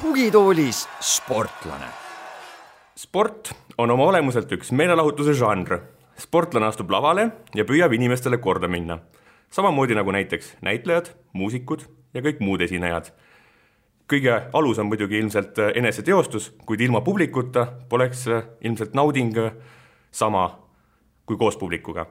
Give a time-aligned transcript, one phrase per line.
[0.00, 1.86] tugitoolis sportlane.
[2.96, 5.78] sport on oma olemuselt üks meelelahutuse žanr.
[6.18, 8.98] sportlane astub lavale ja püüab inimestele korda minna.
[9.50, 11.80] samamoodi nagu näiteks näitlejad, muusikud
[12.14, 13.10] ja kõik muud esinejad.
[14.10, 18.26] Kõige alus on muidugi ilmselt eneseteostus, kuid ilma publikuta poleks
[18.60, 19.38] ilmselt nauding
[20.10, 20.48] sama
[21.26, 22.08] kui koos publikuga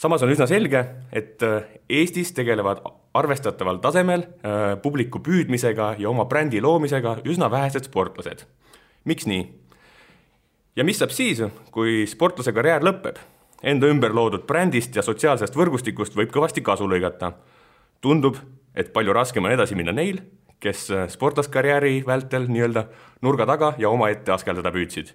[0.00, 0.80] samas on üsna selge,
[1.12, 1.42] et
[1.90, 2.80] Eestis tegelevad
[3.14, 8.46] arvestataval tasemel äh, publiku püüdmisega ja oma brändi loomisega üsna vähesed sportlased.
[9.04, 9.44] miks nii?
[10.76, 11.42] ja mis saab siis,
[11.74, 13.18] kui sportlase karjäär lõpeb?
[13.60, 17.32] Enda ümber loodud brändist ja sotsiaalsest võrgustikust võib kõvasti kasu lõigata.
[18.00, 18.36] tundub,
[18.74, 20.22] et palju raskem on edasi minna neil,
[20.60, 22.84] kes sportlaskarjääri vältel nii-öelda
[23.22, 25.14] nurga taga ja omaette askeldada püüdsid.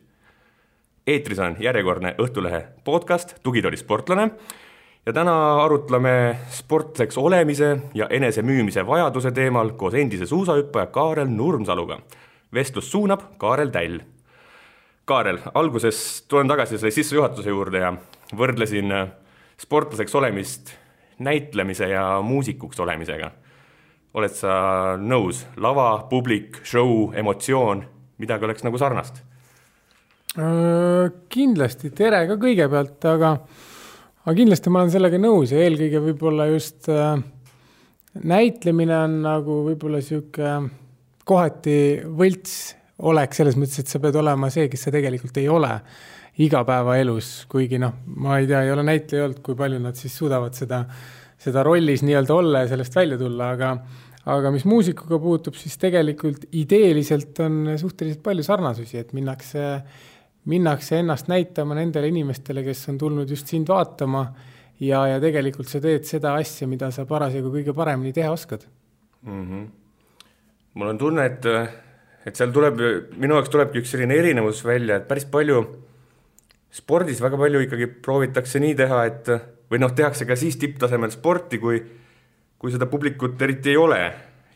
[1.07, 4.31] eetris on järjekordne Õhtulehe podcast Tugitooli sportlane
[5.05, 11.99] ja täna arutleme sportlaseks olemise ja enesemüümise vajaduse teemal koos endise suusahüppaja Kaarel Nurmsaluga.
[12.53, 13.99] vestlust suunab Kaarel Täll.
[15.05, 17.93] Kaarel, alguses tulen tagasi selle sissejuhatuse juurde ja
[18.33, 19.07] võrdlesin äh,
[19.61, 20.73] sportlaseks olemist
[21.19, 23.31] näitlemise ja muusikuks olemisega.
[24.15, 24.55] Oled sa
[25.01, 27.83] nõus, lava, publik, show, emotsioon,
[28.23, 29.21] midagi oleks nagu sarnast?
[30.35, 33.37] Äh, kindlasti, tere ka kõigepealt, aga
[34.25, 37.13] aga kindlasti ma olen sellega nõus ja eelkõige võib-olla just äh,
[38.23, 40.55] näitlemine on nagu võib-olla sihuke
[41.27, 42.57] kohati võlts
[43.05, 45.71] olek selles mõttes, et sa pead olema see, kes sa tegelikult ei ole
[46.41, 50.55] igapäevaelus, kuigi noh, ma ei tea, ei ole näitleja olnud, kui palju nad siis suudavad
[50.55, 50.83] seda,
[51.41, 53.77] seda rollis nii-öelda olla ja sellest välja tulla, aga
[54.25, 59.65] aga mis muusikuga puutub, siis tegelikult ideeliselt on suhteliselt palju sarnasusi, et minnakse
[60.49, 64.25] minnakse ennast näitama nendele inimestele, kes on tulnud just sind vaatama
[64.79, 68.67] ja, ja tegelikult sa teed seda asja, mida sa parasjagu kõige paremini teha oskad
[69.25, 69.41] mm.
[69.41, 69.65] -hmm.
[70.73, 71.49] mul on tunne, et,
[72.25, 72.81] et seal tuleb,
[73.17, 75.63] minu jaoks tulebki üks selline erinevus välja, et päris palju
[76.71, 79.33] spordis väga palju ikkagi proovitakse nii teha, et
[79.71, 81.81] või noh, tehakse ka siis tipptasemel sporti, kui,
[82.59, 84.01] kui seda publikut eriti ei ole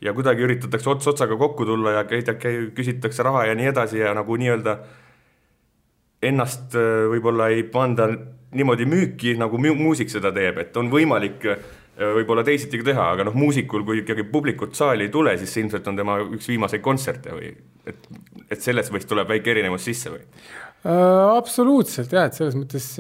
[0.02, 4.14] ja kuidagi üritatakse ots otsaga kokku tulla ja käida, küsitakse raha ja nii edasi ja
[4.18, 4.78] nagu nii-öelda
[6.30, 8.10] ennast äh, võib-olla ei panda
[8.56, 11.60] niimoodi müüki, nagu muusik seda teeb, et on võimalik äh,
[12.00, 15.66] võib-olla teisiti ka teha, aga noh, muusikul, kui ikkagi publikut saali ei tule, siis see
[15.66, 17.54] ilmselt on tema üks viimaseid kontserte või
[17.88, 18.10] et,
[18.48, 20.92] et selles võis, tuleb väike erinevus sisse või äh,?
[21.36, 22.94] absoluutselt jah, et selles mõttes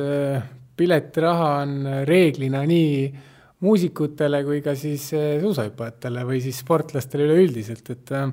[0.79, 1.75] piletiraha on
[2.07, 3.28] reeglina nii
[3.66, 8.29] muusikutele kui ka siis äh, suusahüppajatele või siis sportlastele üleüldiselt, et äh,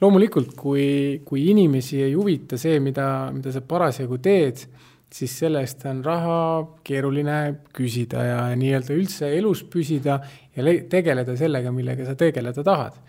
[0.00, 4.64] loomulikult, kui, kui inimesi ei huvita see, mida, mida sa parasjagu teed,
[5.10, 6.40] siis selle eest on raha
[6.86, 7.38] keeruline
[7.74, 10.20] küsida ja nii-öelda üldse elus püsida
[10.54, 13.00] ja tegeleda sellega, millega sa tegeleda tahad.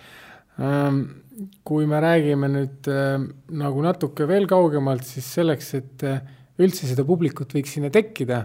[0.62, 1.04] Ähm,
[1.68, 3.28] kui me räägime nüüd ähm,
[3.60, 6.08] nagu natuke veel kaugemalt, siis selleks, et
[6.62, 8.42] üldse seda publikut võiks sinna tekkida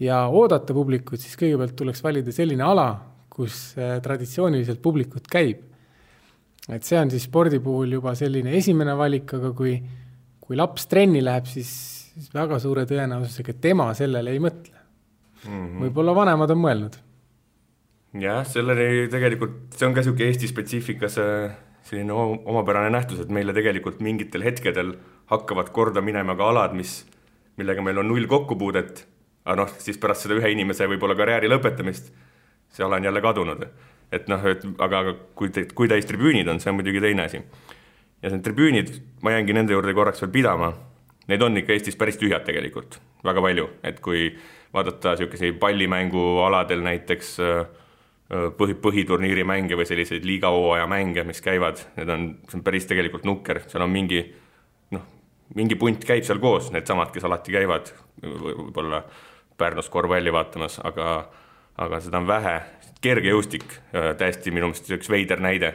[0.00, 2.88] ja oodata publikut, siis kõigepealt tuleks valida selline ala,
[3.32, 5.64] kus äh, traditsiooniliselt publikut käib.
[6.68, 9.78] Et see on siis spordi puhul juba selline esimene valik, aga kui,
[10.44, 11.70] kui laps trenni läheb, siis,
[12.12, 14.74] siis väga suure tõenäosusega tema sellele ei mõtle.
[15.46, 15.84] Mm -hmm..
[15.84, 16.98] võib-olla vanemad on mõelnud.
[18.20, 21.18] jah, selleni tegelikult, see on ka niisugune Eesti spetsiifikas
[21.88, 24.96] selline omapärane nähtus, et meile tegelikult mingitel hetkedel
[25.30, 27.06] hakkavad korda minema ka alad, mis,
[27.56, 29.06] millega meil on null kokkupuudet,
[29.48, 32.12] aga noh, siis pärast seda ühe inimese võib-olla karjääri lõpetamist
[32.72, 33.64] see ala on jälle kadunud.
[34.12, 37.42] Et noh, et aga, aga kui, kui täis tribüünid on, see on muidugi teine asi.
[38.22, 40.72] ja need tribüünid, ma jäängi nende juurde korraks veel pidama,
[41.30, 44.32] neid on ikka Eestis päris tühjad tegelikult, väga palju, et kui
[44.74, 47.36] vaadata niisuguseid pallimängualadel näiteks
[48.58, 53.28] põhi, põhiturniiri mänge või selliseid liigahooaja mänge, mis käivad, need on, see on päris tegelikult
[53.28, 54.24] nukker, seal on mingi
[54.96, 55.06] noh,
[55.54, 59.04] mingi punt käib seal koos, needsamad, kes alati käivad võib-olla
[59.58, 61.28] Pärnus korvpalli vaatamas, aga
[61.78, 62.54] aga seda on vähe,
[63.04, 65.74] kergejõustik, äh, täiesti minu meelest üks veider näide.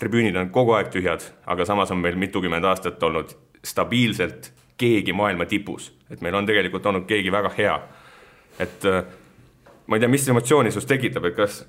[0.00, 3.34] tribüünid on kogu aeg tühjad, aga samas on meil mitukümmend aastat olnud
[3.64, 7.80] stabiilselt keegi maailma tipus, et meil on tegelikult olnud keegi väga hea.
[8.58, 9.04] et äh,
[9.86, 11.64] ma ei tea, mis emotsiooni sinust tekitab, et kas,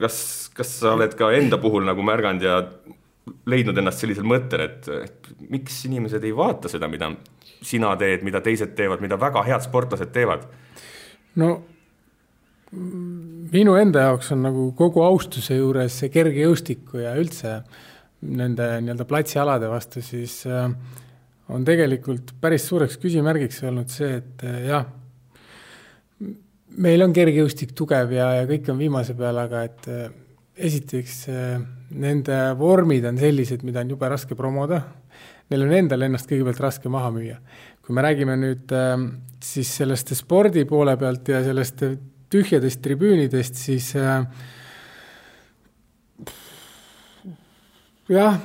[0.00, 2.62] kas, kas sa oled ka enda puhul nagu märganud ja
[3.46, 4.88] leidnud ennast sellisel mõttel, et,
[5.50, 7.12] miks inimesed ei vaata seda, mida
[7.62, 10.46] sina teed, mida teised teevad, mida väga head sportlased teevad?
[11.38, 11.50] no
[12.72, 17.60] minu enda jaoks on nagu kogu austuse juures see kergejõustiku ja üldse
[18.28, 20.66] nende nii-öelda platsialade vastu, siis äh,
[21.54, 24.88] on tegelikult päris suureks küsimärgiks olnud see, et äh, jah,
[26.82, 30.08] meil on kergejõustik tugev ja, ja kõik on viimase peal, aga et äh,
[30.58, 31.28] esiteks
[31.94, 34.80] nende vormid on sellised, mida on jube raske promoda,
[35.50, 37.38] neil on endal ennast kõigepealt raske maha müüa.
[37.82, 38.72] kui me räägime nüüd
[39.40, 41.84] siis sellest spordi poole pealt ja sellest
[42.28, 44.26] tühjadest tribüünidest, siis äh,
[48.08, 48.40] jah,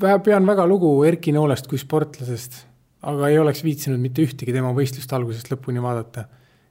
[0.00, 2.60] pean väga lugu Erki Noolest kui sportlasest,
[3.08, 6.26] aga ei oleks viitsinud mitte ühtegi tema võistlust algusest lõpuni vaadata.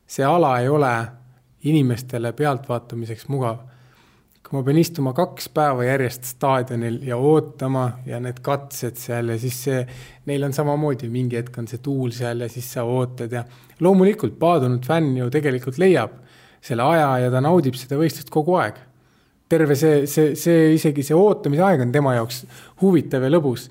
[0.09, 0.93] see ala ei ole
[1.69, 3.59] inimestele pealtvaatamiseks mugav.
[4.49, 9.37] Kui ma pean istuma kaks päeva järjest staadionil ja ootama ja need katsed seal ja
[9.37, 9.83] siis see,
[10.25, 13.43] neil on samamoodi, mingi hetk on see tuul seal ja siis sa ootad ja
[13.85, 16.17] loomulikult paadunud fänn ju tegelikult leiab
[16.65, 18.81] selle aja ja ta naudib seda võistlust kogu aeg
[19.49, 22.43] terve see, see, see isegi see ootamise aeg on tema jaoks
[22.83, 23.69] huvitav ja lõbus.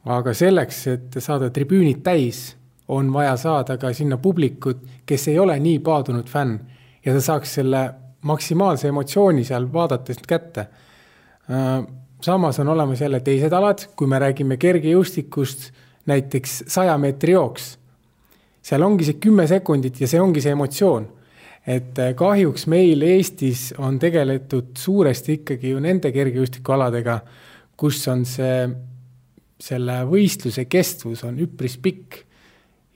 [0.00, 2.54] aga selleks, et saada tribüünid täis,
[2.88, 6.56] on vaja saada ka sinna publikut, kes ei ole nii paadunud fänn
[7.04, 7.82] ja ta saaks selle
[8.22, 10.66] maksimaalse emotsiooni seal vaadates kätte.
[11.50, 11.84] Äh,
[12.20, 15.70] samas on olemas jälle teised alad, kui me räägime kergejõustikust,
[16.06, 17.76] näiteks saja meetri jooks.
[18.62, 21.06] seal ongi see kümme sekundit ja see ongi see emotsioon
[21.66, 27.20] et äh, kahjuks meil Eestis on tegeletud suuresti ikkagi ju nende kergejõustikualadega,
[27.80, 28.64] kus on see,
[29.60, 32.22] selle võistluse kestvus on üpris pikk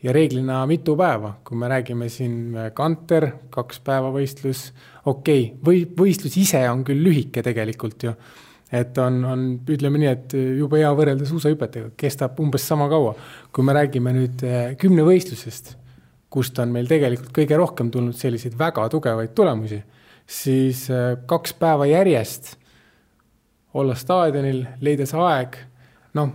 [0.04, 4.70] ja reeglina mitu päeva, kui me räägime siin äh, kanter, kaks päeva võistlus,
[5.04, 8.14] okei okay,, või võistlus ise on küll lühike tegelikult ju.
[8.72, 13.14] et on, on, ütleme nii, et jube hea võrrelda suusahüpetega, kestab umbes sama kaua.
[13.52, 15.76] kui me räägime nüüd äh, kümnevõistlusest
[16.34, 19.78] kust on meil tegelikult kõige rohkem tulnud selliseid väga tugevaid tulemusi,
[20.26, 22.56] siis äh, kaks päeva järjest
[23.74, 25.58] olla staadionil, leida see aeg,
[26.18, 26.32] noh,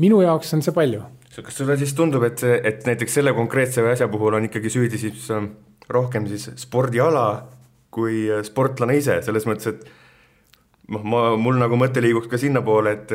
[0.00, 1.02] minu jaoks on see palju.
[1.34, 5.30] kas sulle siis tundub, et et näiteks selle konkreetse asja puhul on ikkagi süüdi siis
[5.34, 5.50] ähm,
[5.88, 7.24] rohkem siis spordiala
[7.94, 12.96] kui äh, sportlane ise, selles mõttes, et noh, ma, mul nagu mõte liiguks ka sinnapoole,
[12.98, 13.14] et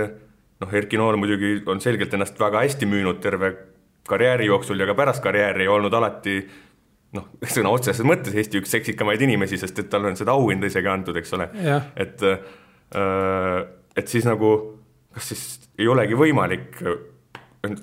[0.63, 3.53] noh, Erki Noor muidugi on selgelt ennast väga hästi müünud terve
[4.09, 6.39] karjääri jooksul ja ka pärast karjääri olnud alati
[7.15, 10.91] noh, sõna otseses mõttes Eesti üks seksikamaid inimesi, sest et talle on seda auhinda isegi
[10.91, 11.49] antud, eks ole.
[11.99, 13.55] et, äh,
[13.97, 14.55] et siis nagu,
[15.15, 15.47] kas siis
[15.79, 16.81] ei olegi võimalik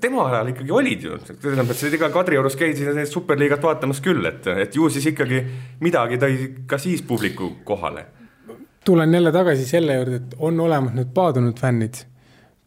[0.00, 4.46] tema ajal ikkagi olid ju, mõttes, et ega Kadriorus käisid neid superliigat vaatamas küll, et,
[4.64, 5.42] et ju siis ikkagi
[5.84, 6.36] midagi tõi
[6.68, 8.06] ka siis publiku kohale.
[8.84, 12.04] tulen jälle tagasi selle juurde, et on olemas need paadunud fännid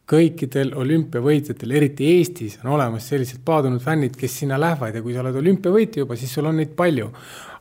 [0.10, 5.22] kõikidel olümpiavõitjatel, eriti Eestis, on olemas sellised paadunud fännid, kes sinna lähevad ja kui sa
[5.22, 7.12] oled olümpiavõitja juba, siis sul on neid palju.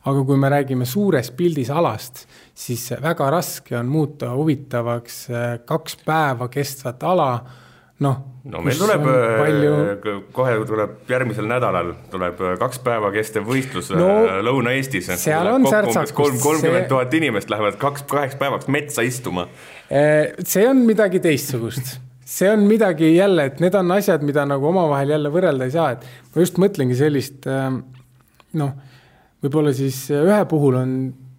[0.09, 2.23] aga kui me räägime suures pildis alast,
[2.55, 7.43] siis väga raske on muuta huvitavaks äh, kaks päeva kestvat ala,
[8.05, 8.19] noh.
[8.49, 13.91] no meil tuleb palju..., äh, kohe tuleb järgmisel nädalal tuleb äh, kaks päeva kestev võistlus
[13.95, 14.09] no,
[14.47, 15.11] Lõuna-Eestis.
[15.21, 16.17] seal on särtsakust.
[16.17, 19.49] kolm, kolmkümmend tuhat inimest lähevad kaks, kaheks päevaks metsa istuma.
[19.89, 21.99] see on midagi teistsugust
[22.29, 25.95] see on midagi jälle, et need on asjad, mida nagu omavahel jälle võrrelda ei saa,
[25.97, 27.81] et ma just mõtlengi sellist ähm,
[28.61, 28.75] noh,
[29.43, 30.93] võib-olla siis ühe puhul on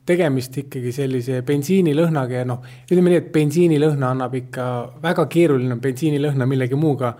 [0.10, 4.66] tegemist ikkagi sellise bensiinilõhnaga ja noh, ütleme nii, et bensiinilõhna annab ikka,
[5.04, 7.14] väga keeruline on bensiinilõhna millegi muuga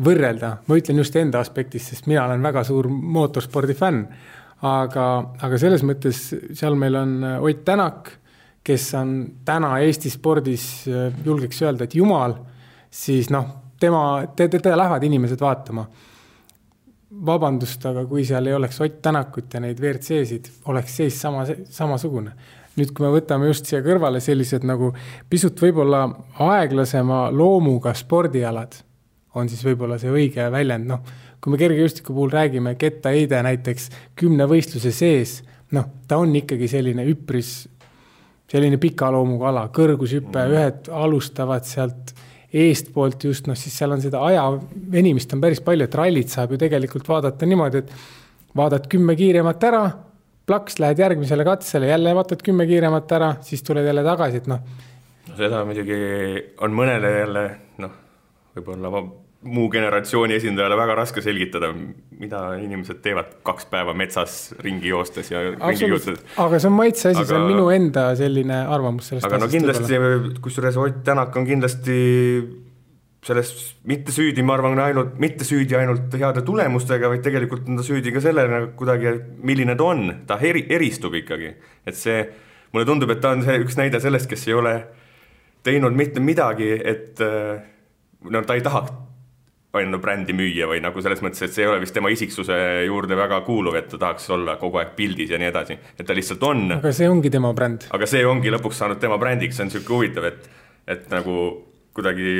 [0.00, 0.56] võrrelda.
[0.66, 4.06] ma ütlen just enda aspektist, sest mina olen väga suur mootorspordi fänn.
[4.62, 5.06] aga,
[5.40, 6.18] aga selles mõttes
[6.52, 8.10] seal meil on Ott Tänak,
[8.64, 10.84] kes on täna Eesti spordis,
[11.24, 12.36] julgeks öelda, et jumal
[12.90, 13.46] siis noh,
[13.80, 15.86] tema, teda lähevad inimesed vaatama.
[17.10, 22.34] Vabandust, aga kui seal ei oleks Ott Tänakut ja neid WRC-sid, oleks seis sama, samasugune.
[22.78, 24.92] nüüd, kui me võtame just siia kõrvale sellised nagu
[25.28, 26.04] pisut võib-olla
[26.46, 28.76] aeglasema loomuga spordialad,
[29.34, 31.02] on siis võib-olla see õige väljend, noh,
[31.42, 35.40] kui me kergejõustiku puhul räägime, kettaheide näiteks kümne võistluse sees,
[35.74, 37.66] noh, ta on ikkagi selline üpris
[38.50, 42.14] selline pika loomuga ala, kõrgushüpe ühed alustavad sealt
[42.52, 44.44] eestpoolt just noh, siis seal on seda aja
[44.92, 47.92] venimist on päris palju, et rallit saab ju tegelikult vaadata niimoodi, et
[48.58, 49.84] vaatad kümme kiiremat ära,
[50.50, 54.62] plaks, lähed järgmisele katsele, jälle vaatad kümme kiiremat ära, siis tuled jälle tagasi, et noh.
[55.28, 55.98] no seda muidugi
[56.66, 57.44] on mõnele jälle
[57.84, 57.98] noh,
[58.56, 58.94] võib-olla
[59.40, 61.70] muu generatsiooni esindajale väga raske selgitada,
[62.20, 66.20] mida inimesed teevad kaks päeva metsas ringi joostes ja ringi joostes.
[66.36, 69.48] aga see on maitse asi aga..., see on minu enda selline arvamus sellest aga no
[69.48, 70.02] kindlasti,
[70.44, 71.96] kusjuures Ott Tänak on kindlasti
[73.24, 73.50] selles
[73.88, 78.12] mitte süüdi, ma arvan, ainult, mitte süüdi ainult heade tulemustega, vaid tegelikult on ta süüdi
[78.12, 79.12] ka sellele kuidagi,
[79.44, 81.54] milline ta on, ta eri, eristub ikkagi.
[81.88, 82.22] et see,
[82.72, 84.74] mulle tundub, et ta on see üks näide sellest, kes ei ole
[85.64, 87.60] teinud mitte midagi, et äh,
[88.28, 89.08] no ta ei tahaks
[89.78, 92.56] enda brändi müüa või nagu selles mõttes, et see ei ole vist tema isiksuse
[92.88, 96.16] juurde väga kuuluv, et ta tahaks olla kogu aeg pildis ja nii edasi, et ta
[96.16, 96.64] lihtsalt on.
[96.80, 97.86] aga see ongi tema bränd.
[97.94, 100.50] aga see ongi lõpuks saanud tema brändiks, see on niisugune huvitav, et,
[100.90, 101.36] et nagu
[101.94, 102.34] kuidagi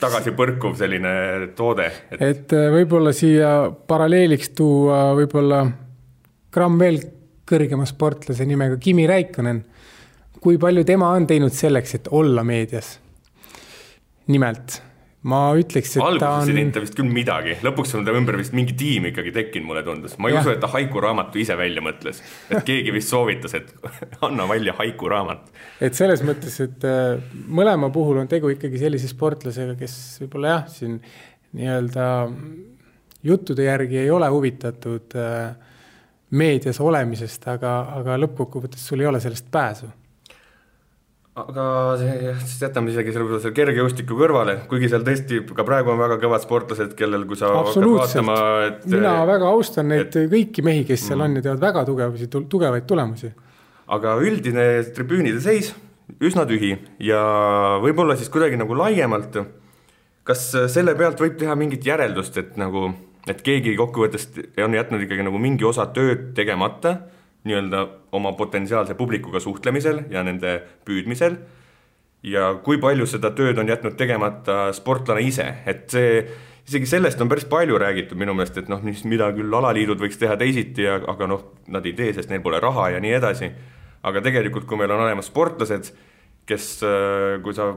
[0.00, 1.14] tagasipõrkuv selline
[1.56, 2.20] toode et....
[2.20, 3.50] et äh, võib-olla siia
[3.88, 5.64] paralleeliks tuua võib-olla
[6.54, 7.00] gramm veel
[7.48, 9.64] kõrgema sportlase nimega Kimi Räikkönen.
[10.40, 12.98] kui palju tema on teinud selleks, et olla meedias?
[14.26, 14.80] nimelt
[15.30, 16.50] ma ütleks, et alguses ta on.
[16.50, 19.66] ei teinud ta vist küll midagi, lõpuks on ta ümber vist mingi tiim ikkagi tekkinud,
[19.70, 20.18] mulle tundus.
[20.20, 20.42] ma ei ja.
[20.44, 22.20] usu, et ta haiku raamatu ise välja mõtles.
[22.50, 23.72] et keegi vist soovitas, et
[24.26, 25.48] anna välja haiku raamat.
[25.80, 27.16] et selles mõttes, et äh,
[27.48, 31.00] mõlema puhul on tegu ikkagi sellise sportlasega, kes võib-olla jah, siin
[31.54, 32.06] nii-öelda
[33.24, 35.54] juttude järgi ei ole huvitatud äh,
[36.36, 39.88] meedias olemisest, aga, aga lõppkokkuvõttes sul ei ole sellest pääsu
[41.34, 41.64] aga
[41.98, 46.18] see, siis jätame isegi selle, selle kergejõustiku kõrvale, kuigi seal tõesti ka praegu on väga
[46.22, 48.36] kõvad sportlased, kellel, kui sa hakkad vaatama,
[48.68, 48.84] et.
[48.92, 51.24] mina väga austan neid et, kõiki mehi, kes seal mm.
[51.26, 53.32] on ja teevad väga tugevusi, tugevaid tulemusi.
[53.98, 55.72] aga üldine tribüünide seis
[56.22, 57.24] üsna tühi ja
[57.82, 59.40] võib-olla siis kuidagi nagu laiemalt.
[60.24, 62.92] kas selle pealt võib teha mingit järeldust, et nagu,
[63.26, 64.30] et keegi kokkuvõttes
[64.62, 66.94] on jätnud ikkagi nagu mingi osa tööd tegemata
[67.44, 67.82] nii-öelda
[68.16, 71.36] oma potentsiaalse publikuga suhtlemisel ja nende püüdmisel.
[72.24, 76.22] ja kui palju seda tööd on jätnud tegemata sportlane ise, et see,
[76.64, 80.16] isegi sellest on päris palju räägitud minu meelest, et noh, mis, mida küll alaliidud võiks
[80.16, 83.50] teha teisiti, aga noh, nad ei tee, sest neil pole raha ja nii edasi.
[84.04, 85.92] aga tegelikult, kui meil on olemas sportlased,
[86.48, 86.70] kes,
[87.44, 87.74] kui sa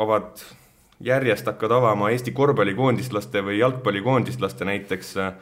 [0.00, 0.40] avad
[1.00, 5.32] järjest hakkad avama Eesti korvpallikoondislaste või jalgpallikoondislaste näiteks äh,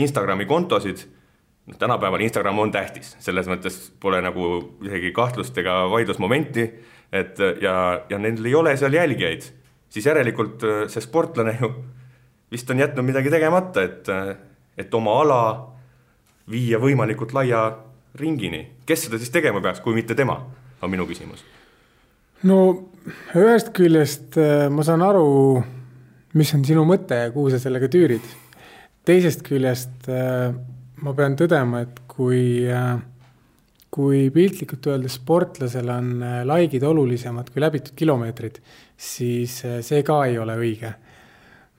[0.00, 1.04] Instagrami kontosid
[1.68, 4.48] noh, tänapäeval Instagram on tähtis, selles mõttes pole nagu
[4.86, 6.66] isegi kahtlust ega vaidlusmomenti,
[7.12, 7.76] et ja,
[8.10, 9.46] ja neil ei ole seal jälgijaid,
[9.88, 11.72] siis järelikult äh, see sportlane ju
[12.50, 14.36] vist on jätnud midagi tegemata, et, äh,
[14.78, 15.40] et oma ala
[16.50, 17.62] viia võimalikult laia
[18.18, 18.66] ringini.
[18.86, 20.40] kes seda siis tegema peaks, kui mitte tema,
[20.82, 21.44] on minu küsimus.
[22.42, 22.88] no
[23.36, 25.62] ühest küljest äh, ma saan aru,
[26.34, 28.24] mis on sinu mõte ja kuhu sa sellega tüürid.
[29.04, 30.08] teisest küljest
[31.04, 32.96] ma pean tõdema, et kui, äh,
[33.92, 38.58] kui piltlikult öeldes sportlasel on äh, laigid olulisemad kui läbitud kilomeetrid,
[38.96, 40.92] siis äh, see ka ei ole õige.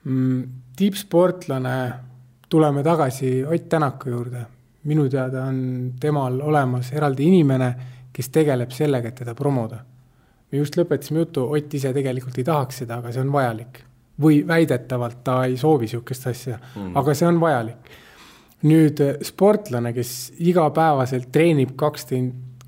[0.08, 0.40] Mm,
[0.76, 1.76] tippsportlane,
[2.50, 4.46] tuleme tagasi Ott Tänaku juurde,
[4.88, 7.70] minu teada on temal olemas eraldi inimene,
[8.12, 9.84] kes tegeleb sellega, et teda promoda.
[10.50, 13.84] me just lõpetasime jutu, Ott ise tegelikult ei tahaks seda, aga see on vajalik.
[14.20, 17.92] või väidetavalt ta ei soovi sihukest asja mm., aga see on vajalik
[18.66, 22.08] nüüd eh, sportlane, kes igapäevaselt treenib kaks,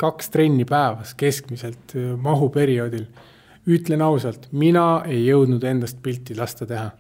[0.01, 3.07] kaks trenni päevas keskmiselt eh, mahuperioodil,
[3.73, 6.91] ütlen ausalt, mina ei jõudnud endast pilti lasta teha.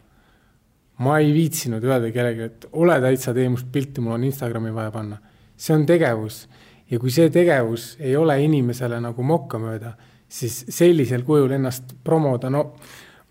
[1.02, 4.90] ma ei viitsinud öelda kellelegi, et ole täitsa, tee must pilti, mul on Instagrami vaja
[4.90, 5.16] panna.
[5.56, 6.46] see on tegevus
[6.90, 9.94] ja kui see tegevus ei ole inimesele nagu mokkamööda,
[10.28, 12.74] siis sellisel kujul ennast promoda, no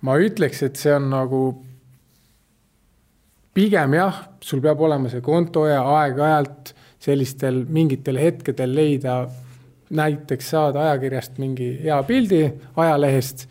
[0.01, 1.41] ma ütleks, et see on nagu
[3.53, 9.23] pigem jah, sul peab olema see konto ja aeg-ajalt sellistel mingitel hetkedel leida,
[9.91, 12.45] näiteks saada ajakirjast mingi hea pildi
[12.79, 13.47] ajalehest,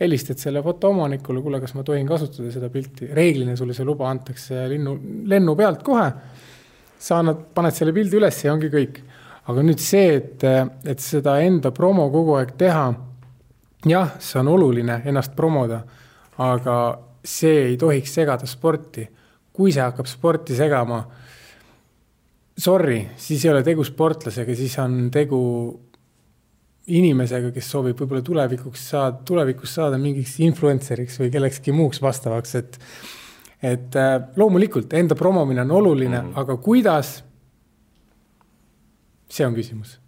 [0.00, 4.08] helistad selle foto omanikule, kuule, kas ma tohin kasutada seda pilti, reeglina sulle see luba
[4.10, 4.96] antakse linnu,
[5.30, 6.08] lennu pealt kohe,
[6.98, 9.02] sa annad, paned selle pildi üles ja ongi kõik.
[9.46, 10.42] aga nüüd see, et,
[10.90, 12.86] et seda enda promo kogu aeg teha,
[13.86, 15.84] jah, see on oluline ennast promoda,
[16.42, 16.78] aga
[17.22, 19.06] see ei tohiks segada sporti
[19.56, 21.00] kui see hakkab sporti segama,
[22.58, 25.40] sorry, siis ei ole tegu sportlasega, siis on tegu
[26.86, 32.80] inimesega, kes soovib võib-olla tulevikuks saada, tulevikus saada mingiks influencer'iks või kellekski muuks vastavaks, et
[33.64, 36.40] et äh, loomulikult enda promomine on oluline mm, -hmm.
[36.40, 37.22] aga kuidas?
[39.28, 39.98] see on küsimus.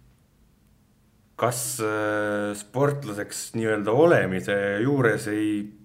[1.35, 5.78] kas äh, sportlaseks nii-öelda olemise juures ei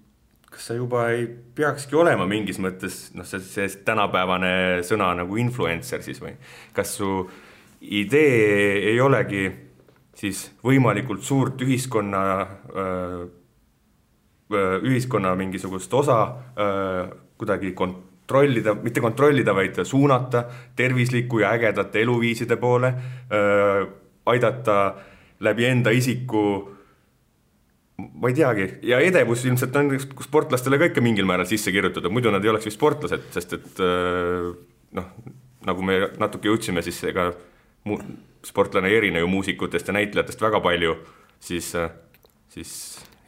[0.54, 6.02] kas sa juba ei peakski olema mingis mõttes noh, see, see tänapäevane sõna nagu influencer
[6.06, 6.36] siis või?
[6.76, 7.10] Kas su
[7.82, 9.48] idee ei olegi
[10.14, 12.22] siis võimalikult suurt ühiskonna,
[14.86, 16.18] ühiskonna mingisugust osa
[17.34, 20.44] kuidagi kontrollida, mitte kontrollida, vaid suunata
[20.76, 22.92] tervisliku ja ägedate eluviiside poole,
[24.30, 24.78] aidata
[25.44, 26.73] läbi enda isiku
[27.98, 32.32] ma ei teagi ja edevus ilmselt on sportlastele ka ikka mingil määral sisse kirjutatud, muidu
[32.34, 34.48] nad ei oleks vist sportlased, sest et äh,
[34.98, 35.10] noh,
[35.68, 37.30] nagu me natuke jõudsime, siis ega
[38.44, 40.96] sportlane ei erine ju muusikutest ja näitlejatest väga palju,
[41.40, 41.90] siis, äh,
[42.52, 42.74] siis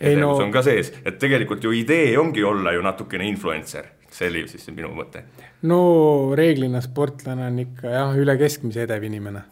[0.00, 0.49] edevus no...
[0.49, 4.66] on ka sees, et tegelikult ju idee ongi olla ju natukene influencer, see oli siis
[4.75, 5.23] minu mõte.
[5.68, 5.80] no
[6.37, 9.46] reeglina sportlane on ikka jah, üle keskmise edev inimene.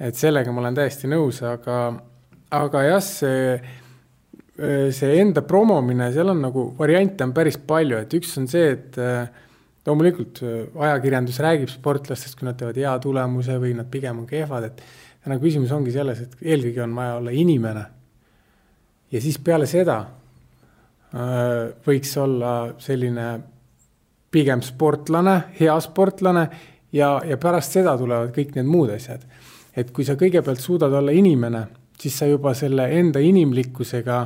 [0.00, 1.90] et sellega ma olen täiesti nõus, aga,
[2.56, 3.58] aga jah, see,
[4.56, 8.96] see enda promomine, seal on nagu variante on päris palju, et üks on see, et
[9.86, 10.40] loomulikult
[10.80, 14.80] ajakirjandus räägib sportlastest, kui nad teevad hea tulemuse või nad pigem on kehvad, et
[15.26, 17.84] täna küsimus ongi selles, et eelkõige on vaja olla inimene.
[19.10, 23.26] ja siis peale seda äh, võiks olla selline
[24.30, 26.46] pigem sportlane, hea sportlane
[26.92, 29.26] ja, ja pärast seda tulevad kõik need muud asjad.
[29.76, 31.66] et kui sa kõigepealt suudad olla inimene,
[31.98, 34.20] siis sa juba selle enda inimlikkusega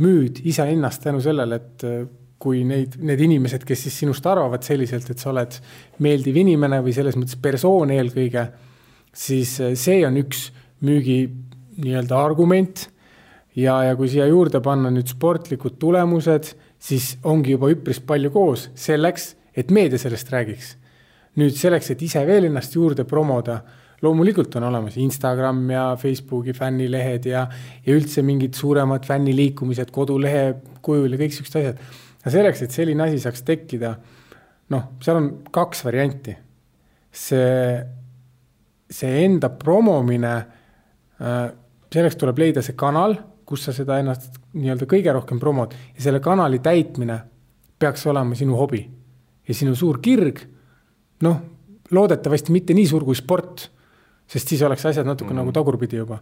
[0.00, 2.00] müüd iseennast tänu sellele, et äh,
[2.40, 5.58] kui neid, need inimesed, kes siis sinust arvavad selliselt, et sa oled
[6.00, 8.48] meeldiv inimene või selles mõttes persoon eelkõige
[9.12, 10.48] siis eh, see on üks
[10.86, 11.20] müügi
[11.80, 12.88] nii-öelda argument.
[13.56, 18.68] ja, ja kui siia juurde panna nüüd sportlikud tulemused, siis ongi juba üpris palju koos
[18.78, 20.76] selleks, et meedia sellest räägiks.
[21.36, 23.60] nüüd selleks, et ise veel ennast juurde promoda,
[24.02, 27.46] loomulikult on olemas Instagram ja Facebooki fännilehed ja,
[27.86, 31.80] ja üldse mingid suuremad fänniliikumised kodulehe kujul ja kõik siuksed asjad.
[32.22, 33.94] aga selleks, et selline asi saaks tekkida,
[34.72, 36.36] noh, seal on kaks varianti.
[37.10, 37.80] see
[38.90, 40.34] see enda promomine,
[41.22, 41.42] äh,
[41.92, 43.14] selleks tuleb leida see kanal,
[43.46, 47.16] kus sa seda ennast nii-öelda kõige rohkem promod ja selle kanali täitmine
[47.80, 48.88] peaks olema sinu hobi.
[49.48, 50.38] ja sinu suur kirg,
[51.26, 51.38] noh,
[51.90, 53.64] loodetavasti mitte nii suur kui sport,
[54.30, 55.42] sest siis oleks asjad natuke mm.
[55.42, 56.20] nagu tagurpidi juba.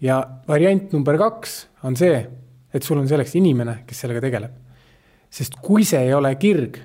[0.00, 2.22] ja variant number kaks on see,
[2.72, 4.54] et sul on selleks inimene, kes sellega tegeleb.
[5.30, 6.78] sest kui see ei ole kirg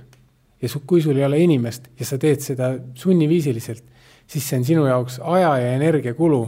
[0.62, 3.96] ja su, kui sul ei ole inimest ja sa teed seda sunniviisiliselt
[4.28, 6.42] siis see on sinu jaoks aja ja energiakulu,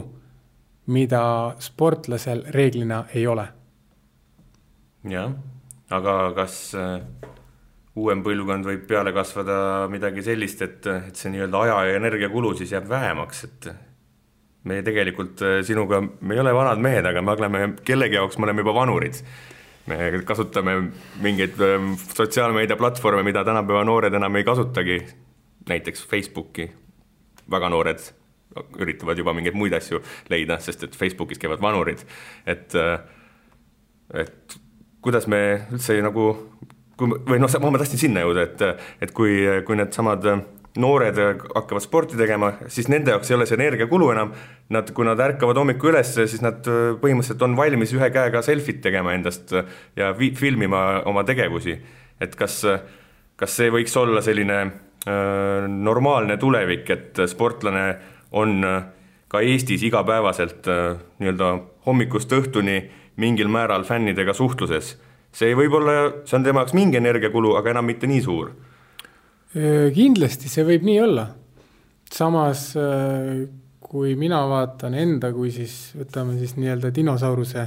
[0.92, 1.22] mida
[1.58, 3.46] sportlasel reeglina ei ole.
[5.10, 5.32] jah,
[5.90, 7.00] aga kas äh,
[7.96, 12.74] uuem põlvkond võib peale kasvada midagi sellist, et, et see nii-öelda aja ja energiakulu siis
[12.76, 13.70] jääb vähemaks, et
[14.64, 18.48] me tegelikult äh, sinuga, me ei ole vanad mehed, aga me oleme, kellegi jaoks me
[18.48, 19.22] oleme juba vanurid.
[19.90, 20.76] me kasutame
[21.24, 25.00] mingeid ähm, sotsiaalmeediaplatvorme, mida tänapäeva noored enam ei kasutagi,
[25.68, 26.68] näiteks Facebooki
[27.50, 28.04] väga noored
[28.78, 32.02] üritavad juba mingeid muid asju leida, sest et Facebookis käivad vanurid.
[32.46, 32.74] et,
[34.14, 34.56] et
[35.00, 35.40] kuidas me
[35.72, 36.26] üldse nagu,
[36.98, 38.64] kui või noh, ma tahtsin sinna jõuda, et,
[39.06, 40.26] et kui, kui needsamad
[40.78, 41.16] noored
[41.54, 44.34] hakkavad sporti tegema, siis nende jaoks ei ole see energiakulu enam.
[44.70, 49.16] Nad, kui nad ärkavad hommikul üles, siis nad põhimõtteliselt on valmis ühe käega selfit tegema
[49.16, 49.50] endast
[49.98, 51.74] ja filmima oma tegevusi.
[52.20, 52.60] et kas,
[53.36, 54.60] kas see võiks olla selline
[55.08, 57.84] Äh, normaalne tulevik, et sportlane
[58.36, 58.82] on äh,
[59.32, 61.54] ka Eestis igapäevaselt äh, nii-öelda
[61.86, 62.82] hommikust õhtuni
[63.16, 64.98] mingil määral fännidega suhtluses.
[65.32, 65.94] see võib olla,
[66.28, 68.50] see on tema jaoks mingi energiakulu, aga enam mitte nii suur.
[69.94, 71.26] Kindlasti see võib nii olla.
[72.10, 72.68] samas
[73.80, 77.64] kui mina vaatan enda kui siis võtame siis nii-öelda dinosauruse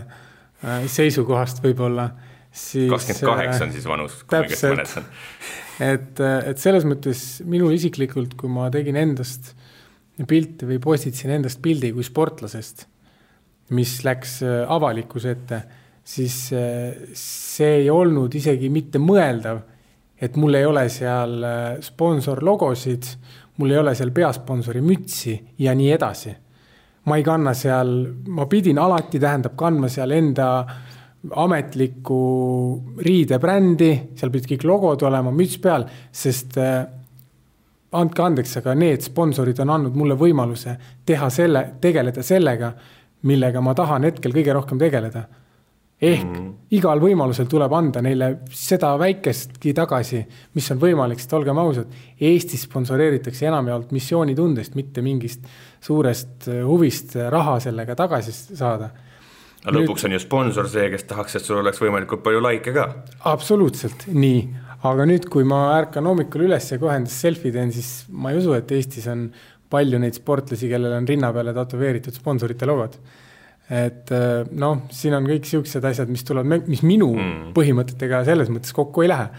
[0.87, 2.07] seisukohast võib-olla,
[2.51, 2.87] siis.
[2.91, 5.09] kakskümmend kaheksa on siis vanus, kui ma õigesti mäletan
[5.81, 9.53] et, et selles mõttes minul isiklikult, kui ma tegin endast
[10.29, 12.85] pilti või postitasin endast pildi kui sportlasest,
[13.73, 15.61] mis läks avalikkuse ette,
[16.03, 16.35] siis
[17.17, 19.63] see ei olnud isegi mitte mõeldav,
[20.23, 23.09] et mul ei ole seal äh, sponsorlogosid,
[23.59, 26.35] mul ei ole seal peasponsori mütsi ja nii edasi.
[27.03, 27.89] ma ei kanna seal,
[28.31, 30.47] ma pidin alati, tähendab, kandma seal enda
[31.43, 32.19] ametlikku
[33.03, 36.85] riidebrändi, seal pidid kõik logod olema, müts peal, sest äh,
[37.99, 42.71] andke andeks, aga need sponsorid on andnud mulle võimaluse teha selle, tegeleda sellega,
[43.27, 45.27] millega ma tahan hetkel kõige rohkem tegeleda.
[46.01, 46.53] Ehk mm -hmm.
[46.71, 51.87] igal võimalusel tuleb anda neile seda väikestki tagasi, mis on võimalik, sest olgem ausad,
[52.19, 55.41] Eestis sponsoreeritakse enamjaolt missioonitundest, mitte mingist
[55.81, 58.89] suurest äh, huvist raha sellega tagasi saada
[59.63, 62.89] aga lõpuks on ju sponsor see, kes tahaks, et sul oleks võimalikult palju likee ka.
[63.31, 64.43] absoluutselt nii,
[64.89, 68.41] aga nüüd, kui ma ärkan hommikul üles ja kohe endast selfie teen, siis ma ei
[68.41, 69.29] usu, et Eestis on
[69.73, 72.99] palju neid sportlasi, kellel on rinna peale tätoveeritud sponsorite logod.
[73.69, 77.51] Et äh, noh, siin on kõik siuksed asjad, mis tulevad, mis minu mm.
[77.55, 79.29] põhimõtetega selles mõttes kokku ei lähe.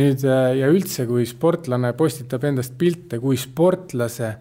[0.00, 4.34] nüüd äh, ja üldse, kui sportlane postitab endast pilte kui sportlase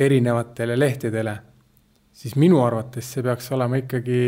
[0.00, 1.38] erinevatele lehtedele
[2.20, 4.20] siis minu arvates see peaks olema ikkagi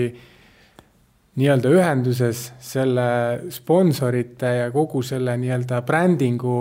[1.40, 3.06] nii-öelda ühenduses selle
[3.52, 6.56] sponsorite ja kogu selle nii-öelda brändingu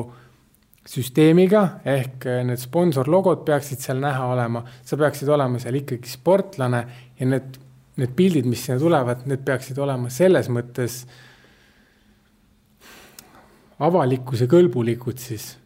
[0.88, 6.86] süsteemiga, ehk need sponsorlogod peaksid seal näha olema, sa peaksid olema seal ikkagi sportlane
[7.20, 7.60] ja need
[8.00, 11.02] need pildid, mis sinna tulevad, need peaksid olema selles mõttes
[13.82, 15.58] avalikkuse kõlbulikud siis.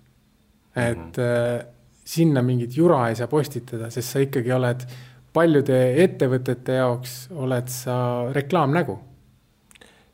[0.75, 1.65] et mm -hmm.
[2.05, 4.85] sinna mingit jura ei saa postitada, sest sa ikkagi oled
[5.33, 8.99] paljude ettevõtete jaoks oled sa reklaamnägu.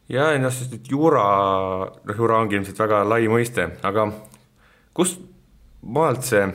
[0.10, 1.24] ja ennast, sest jura,
[2.04, 4.12] noh jura ongi ilmselt väga lai mõiste, aga
[4.94, 5.22] kust
[5.82, 6.46] maalt see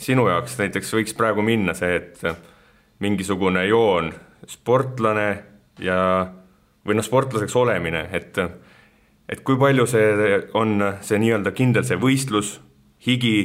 [0.00, 2.22] sinu jaoks näiteks võiks praegu minna see, et
[3.00, 4.10] mingisugune joon,
[4.48, 5.28] sportlane
[5.82, 5.98] ja,
[6.86, 8.38] või noh, sportlaseks olemine, et,
[9.28, 12.56] et kui palju see on see nii-öelda kindel see võistlus,
[13.06, 13.38] higi,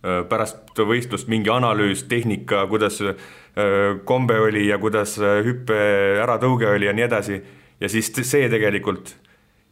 [0.00, 3.00] pärast võistlust mingi analüüs, tehnika, kuidas
[4.08, 5.80] kombe oli ja kuidas hüppe
[6.22, 7.40] äratõuge oli ja nii edasi.
[7.80, 9.16] ja siis see tegelikult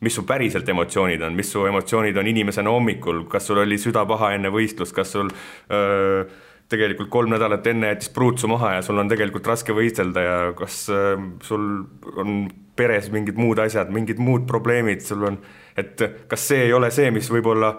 [0.00, 4.04] mis su päriselt emotsioonid on, mis su emotsioonid on inimesena hommikul, kas sul oli süda
[4.06, 5.30] paha enne võistlust, kas sul
[5.74, 6.22] öö,
[6.70, 10.84] tegelikult kolm nädalat enne jättis pruutsu maha ja sul on tegelikult raske võistelda ja kas
[10.94, 11.66] öö, sul
[12.14, 12.46] on
[12.78, 15.40] peres mingid muud asjad, mingid muud probleemid, sul on,
[15.78, 17.74] et kas see ei ole see, mis võib-olla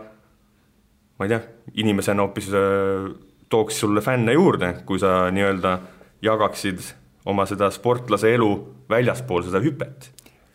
[1.19, 1.41] ma ei tea,
[1.85, 3.13] inimesena hoopis öö,
[3.49, 5.77] tooks sulle fänne juurde, kui sa nii-öelda
[6.25, 6.83] jagaksid
[7.29, 8.51] oma seda sportlase elu
[8.91, 10.11] väljaspool seda hüpet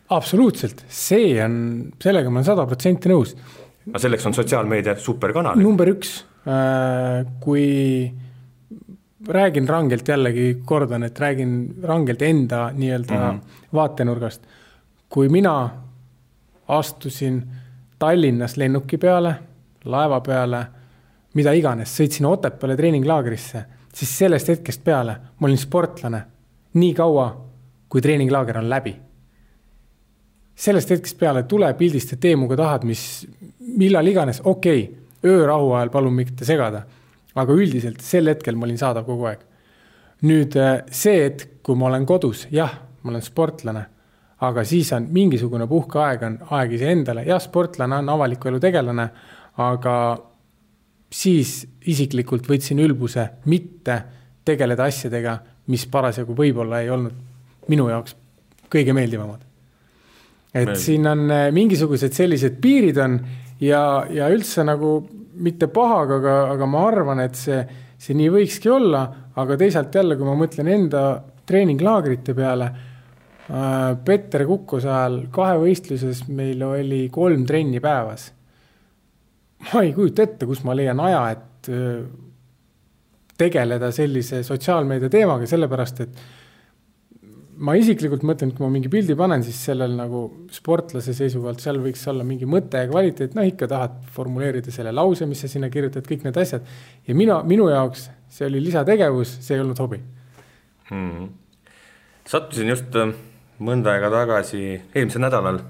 [0.09, 1.55] absoluutselt, see on,
[2.01, 3.33] sellega ma olen sada protsenti nõus.
[3.89, 5.57] aga selleks on sotsiaalmeedia superkanal.
[5.61, 8.11] number üks, äh, kui
[9.25, 13.39] räägin rangelt jällegi, kordan, et räägin rangelt enda nii-öelda mm -hmm.
[13.73, 14.41] vaatenurgast.
[15.09, 15.69] kui mina
[16.67, 17.43] astusin
[17.99, 19.35] Tallinnas lennuki peale,
[19.85, 20.65] laeva peale,
[21.33, 26.23] mida iganes, sõitsin Otepääle treeninglaagrisse, siis sellest hetkest peale ma olin sportlane
[26.73, 27.45] nii kaua,
[27.89, 28.95] kui treeninglaager on läbi
[30.55, 33.25] sellest hetkest peale tule pildista, tee minuga tahad, mis,
[33.75, 36.85] millal iganes, okei okay,, öörahu ajal palun mitte segada.
[37.35, 39.39] aga üldiselt sel hetkel ma olin saadav kogu aeg.
[40.23, 42.71] nüüd äh, see, et kui ma olen kodus, jah,
[43.03, 43.85] ma olen sportlane,
[44.39, 49.09] aga siis on mingisugune puhkeaeg, on aeg iseendale, jah, sportlane on avaliku elu tegelane,
[49.57, 49.95] aga
[51.11, 53.99] siis isiklikult võtsin ülbuse mitte
[54.45, 58.15] tegeleda asjadega, mis parasjagu võib-olla ei olnud minu jaoks
[58.71, 59.43] kõige meeldivamad
[60.55, 60.79] et Meil.
[60.79, 63.19] siin on äh, mingisugused sellised piirid on
[63.59, 64.97] ja, ja üldse nagu
[65.43, 67.59] mitte pahaga, aga, aga ma arvan, et see,
[67.99, 69.03] see nii võikski olla,
[69.35, 71.05] aga teisalt jälle, kui ma mõtlen enda
[71.45, 72.83] treeninglaagrite peale äh,.
[74.05, 78.31] Petter Kukkuse ajal kahevõistluses meil oli kolm trenni päevas.
[79.73, 81.99] ma ei kujuta ette, kus ma leian aja, et äh,
[83.37, 86.25] tegeleda sellise sotsiaalmeedia teemaga, sellepärast et
[87.57, 91.79] ma isiklikult mõtlen, et kui ma mingi pildi panen, siis sellel nagu sportlase seisukohalt, seal
[91.83, 95.69] võiks olla mingi mõte ja kvaliteet, noh ikka tahad formuleerida selle lause, mis sa sinna
[95.73, 96.65] kirjutad, kõik need asjad.
[97.07, 100.01] ja mina, minu jaoks see oli lisategevus, see ei olnud hobi
[100.89, 101.29] hmm..
[102.27, 103.13] sattusin just äh,
[103.63, 105.61] mõnda aega tagasi, eelmisel nädalal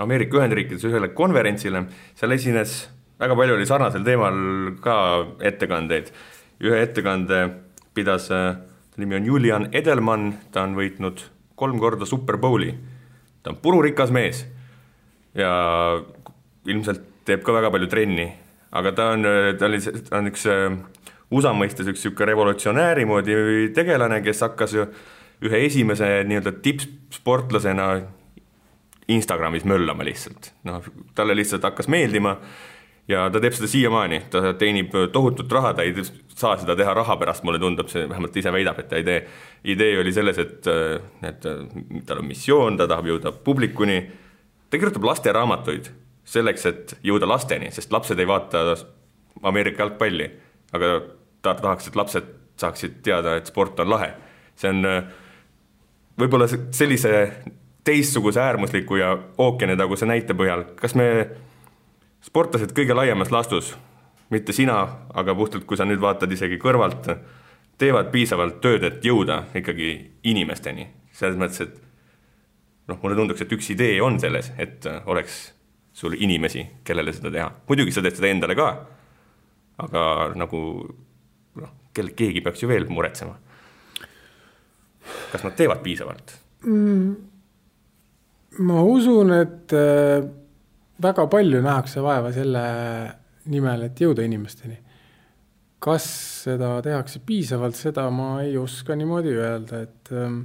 [0.00, 1.82] Ameerika Ühendriikides ühele konverentsile,
[2.16, 2.76] seal esines,
[3.20, 4.38] väga palju oli sarnasel teemal
[4.80, 4.96] ka
[5.44, 6.12] ettekandeid.
[6.60, 7.40] ühe ettekande
[7.94, 8.56] pidas äh,
[9.00, 11.24] nimi on Julian Edelman, ta on võitnud
[11.60, 12.74] kolm korda Super Bowli.
[13.42, 14.44] ta on pururikas mees
[15.34, 15.50] ja
[16.68, 18.26] ilmselt teeb ka väga palju trenni,
[18.76, 20.76] aga ta on, ta oli, ta on üks äh,
[21.30, 23.36] USA mõistes üks niisugune revolutsionääri moodi
[23.74, 24.86] tegelane, kes hakkas ju
[25.46, 27.92] ühe esimese nii-öelda tippsportlasena
[29.10, 30.84] Instagramis möllama lihtsalt, noh,
[31.14, 32.36] talle lihtsalt hakkas meeldima
[33.10, 37.16] ja ta teeb seda siiamaani, ta teenib tohutut raha, ta ei saa seda teha raha
[37.20, 39.20] pärast, mulle tundub, see vähemalt ise väidab, et ta ei tee.
[39.74, 40.68] idee oli selles, et,
[41.26, 41.48] et
[42.06, 44.00] tal on missioon, ta tahab jõuda publikuni.
[44.70, 45.90] ta kirjutab lasteraamatuid
[46.24, 48.76] selleks, et jõuda lasteni, sest lapsed ei vaata
[49.42, 50.26] Ameerika jalgpalli,
[50.72, 51.00] aga
[51.42, 54.12] ta tahaks, et lapsed saaksid teada, et sport on lahe.
[54.60, 54.84] see on
[56.20, 57.12] võib-olla sellise
[57.84, 61.06] teistsuguse äärmusliku ja ookeanitaguse näite põhjal, kas me
[62.24, 63.74] sportlased kõige laiemas laastus,
[64.30, 64.80] mitte sina,
[65.14, 67.08] aga puhtalt, kui sa nüüd vaatad isegi kõrvalt,
[67.80, 69.92] teevad piisavalt tööd, et jõuda ikkagi
[70.30, 75.42] inimesteni, selles mõttes, et noh, mulle tunduks, et üks idee on selles, et oleks
[75.96, 78.70] sul inimesi, kellele seda teha, muidugi sa teed seda endale ka.
[79.80, 80.02] aga
[80.36, 80.58] nagu
[81.56, 83.38] noh, kel-, keegi peaks ju veel muretsema.
[85.32, 87.14] kas nad teevad piisavalt mm,?
[88.60, 90.39] ma usun, et äh
[91.02, 92.64] väga palju nähakse vaeva selle
[93.50, 94.78] nimel, et jõuda inimesteni.
[95.80, 96.04] kas
[96.44, 100.42] seda tehakse piisavalt, seda ma ei oska niimoodi öelda, et ähm,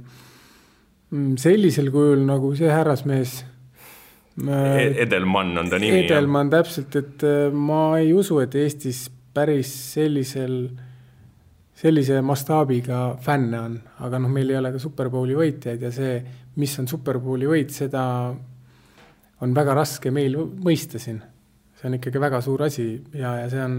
[1.36, 3.34] sellisel kujul nagu see härrasmees
[4.40, 4.60] e.
[5.04, 6.06] Edelmann on ta nimi.
[6.06, 9.04] Edelmann täpselt, et äh, ma ei usu, et Eestis
[9.36, 10.56] päris sellisel,
[11.76, 16.18] sellise mastaabiga fänne on, aga noh, meil ei ole ka Superbowli võitjaid ja see,
[16.56, 18.06] mis on Superbowli võit, seda
[19.44, 21.22] on väga raske meil mõista siin.
[21.76, 23.78] see on ikkagi väga suur asi ja, ja see on,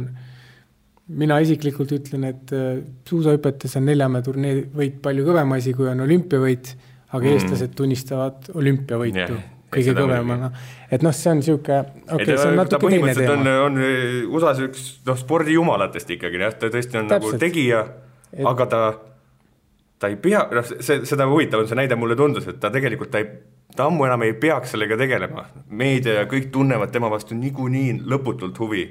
[1.17, 6.05] mina isiklikult ütlen, et äh, suusahüpetes on Neljamäe turnee võit palju kõvem asi, kui on
[6.05, 6.73] olümpiavõit,
[7.09, 7.35] aga mm.
[7.35, 10.49] eestlased tunnistavad olümpiavõitu yeah kõige kõvemana,
[10.91, 13.33] et noh, see on niisugune, okei okay,, see on natuke teine teema.
[13.33, 17.35] on, on USA-s üks noh, spordijumalatest ikkagi jah, ta tõesti on Täpselt.
[17.35, 17.81] nagu tegija
[18.31, 18.81] et..., aga ta,
[19.99, 23.19] ta ei pea, noh, see, seda huvitavam see näide mulle tundus, et ta tegelikult ta
[23.23, 23.27] ei,
[23.75, 25.45] ta ammu enam ei peaks sellega tegelema.
[25.69, 28.85] meedia ja kõik tunnevad tema vastu niikuinii lõputult huvi.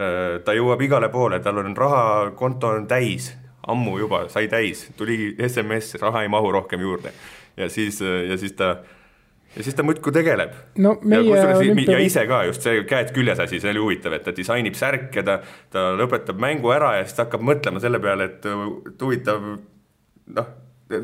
[0.00, 3.32] Äh, ta jõuab igale poole, tal on raha, konto on täis,
[3.68, 7.12] ammu juba sai täis, tuli SMS, raha ei mahu rohkem juurde.
[7.56, 8.76] ja siis, ja siis ta
[9.56, 10.94] ja siis ta muudkui tegeleb no,.
[11.10, 11.20] Ja,
[11.56, 11.92] olümpia...
[11.92, 15.24] ja ise ka just see käed küljes asi, see oli huvitav, et ta disainib särke,
[15.26, 15.40] ta,
[15.74, 18.46] ta lõpetab mängu ära ja siis ta hakkab mõtlema selle peale, et
[19.02, 19.42] huvitav
[20.38, 20.52] noh,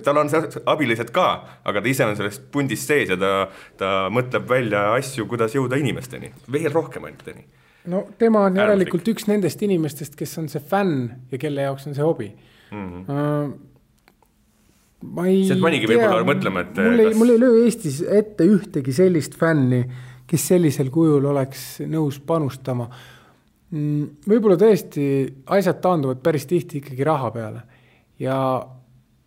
[0.05, 0.31] tal on
[0.73, 1.29] abilised ka,
[1.67, 3.33] aga ta ise on selles pundis sees ja ta,
[3.79, 7.47] ta mõtleb välja asju, kuidas jõuda inimesteni, veel rohkemateni.
[7.93, 11.95] no tema on järelikult üks nendest inimestest, kes on see fänn ja kelle jaoks on
[11.95, 12.33] see hobi
[12.71, 12.93] mm.
[13.07, 13.57] -hmm.
[15.07, 18.47] Ma ei see panigi võib-olla mõtlema, et mul ei kas..., mul ei löö Eestis ette
[18.49, 19.83] ühtegi sellist fänni,
[20.27, 22.89] kes sellisel kujul oleks nõus panustama.
[23.71, 25.05] Mm, võib-olla tõesti
[25.53, 27.63] asjad taanduvad päris tihti ikkagi raha peale
[28.23, 28.39] ja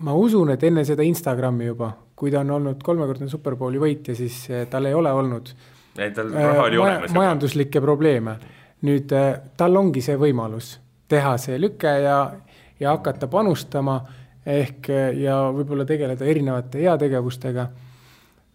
[0.06, 4.42] ma usun, et enne seda Instagrami juba, kui ta on olnud kolmekordne Superbowli võitja, siis
[4.52, 5.52] eh, tal ei ole olnud
[6.00, 7.16] ei, tal raha oli maja, olemas.
[7.16, 8.38] majanduslikke probleeme.
[8.88, 10.78] nüüd eh, tal ongi see võimalus
[11.10, 12.20] teha see lüke ja,
[12.80, 14.00] ja hakata panustama
[14.50, 17.68] ehk ja võib-olla tegeleda erinevate heategevustega.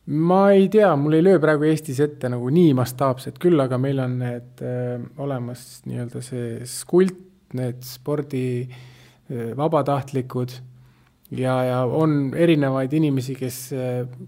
[0.07, 4.01] ma ei tea, mul ei löö praegu Eestis ette nagu nii mastaapset, küll aga meil
[4.01, 7.21] on need äh, olemas nii-öelda see skult,
[7.55, 10.57] need spordi äh, vabatahtlikud
[11.31, 13.59] ja, ja on erinevaid inimesi, kes,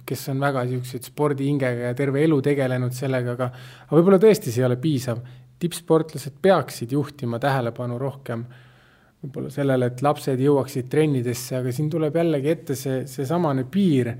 [0.06, 3.50] kes on väga niisuguseid spordihingega ja terve elu tegelenud sellega, aga
[3.87, 5.20] aga võib-olla tõesti see ei ole piisav.
[5.59, 8.44] tippsportlased peaksid juhtima tähelepanu rohkem
[9.22, 14.12] võib-olla sellele, et lapsed jõuaksid trennidesse, aga siin tuleb jällegi ette see, seesamane piir,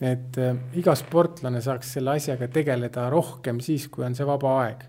[0.00, 4.84] et äh, iga sportlane saaks selle asjaga tegeleda rohkem siis, kui on see vaba aeg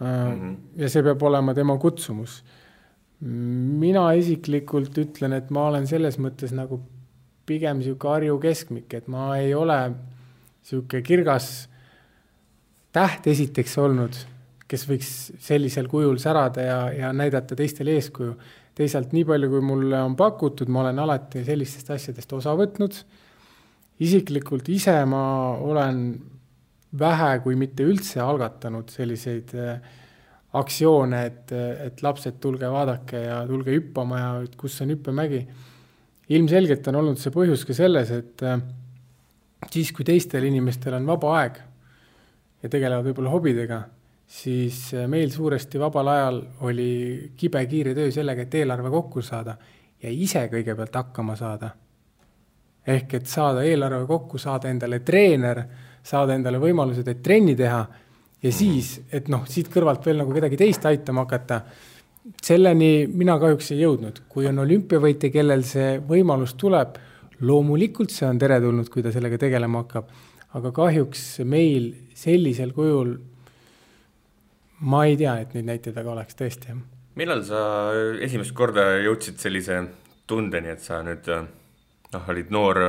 [0.00, 0.06] mm.
[0.06, 0.56] -hmm.
[0.82, 2.42] ja see peab olema tema kutsumus.
[3.20, 6.82] Mina isiklikult ütlen, et ma olen selles mõttes nagu
[7.46, 11.68] pigem niisugune Harju keskmik, et ma ei ole niisugune kirgas
[12.96, 14.16] täht esiteks olnud
[14.70, 15.10] kes võiks
[15.42, 18.34] sellisel kujul särada ja, ja näidata teistele eeskuju.
[18.76, 22.98] teisalt, nii palju, kui mulle on pakutud, ma olen alati sellistest asjadest osa võtnud.
[24.00, 25.22] isiklikult ise ma
[25.56, 26.02] olen
[26.98, 29.78] vähe, kui mitte üldse algatanud selliseid äh,
[30.56, 31.52] aktsioone, et,
[31.86, 35.46] et lapsed, tulge vaadake ja tulge hüppama ja kus on hüppemägi.
[36.28, 38.60] ilmselgelt on olnud see põhjus ka selles, et äh,
[39.70, 41.60] siis, kui teistel inimestel on vaba aeg
[42.62, 43.82] ja tegelevad võib-olla hobidega
[44.26, 49.56] siis äh, meil suuresti vabal ajal oli kibekiire töö sellega, et eelarve kokku saada
[50.02, 51.70] ja ise kõigepealt hakkama saada.
[52.86, 55.62] ehk et saada eelarve kokku, saada endale treener,
[56.02, 57.80] saada endale võimalused, et trenni teha
[58.42, 61.60] ja siis, et noh, siit kõrvalt veel nagu kedagi teist aitama hakata,
[62.42, 64.22] selleni mina kahjuks ei jõudnud.
[64.28, 66.98] kui on olümpiavõitja, kellel see võimalus tuleb,
[67.40, 70.10] loomulikult see on teretulnud, kui ta sellega tegelema hakkab,
[70.56, 73.16] aga kahjuks meil sellisel kujul
[74.80, 76.74] ma ei tea, et neid näiteid väga oleks tõesti,
[77.16, 77.60] millal sa
[78.24, 79.80] esimest korda jõudsid sellise
[80.28, 82.80] tundeni, et sa nüüd noh, olid noor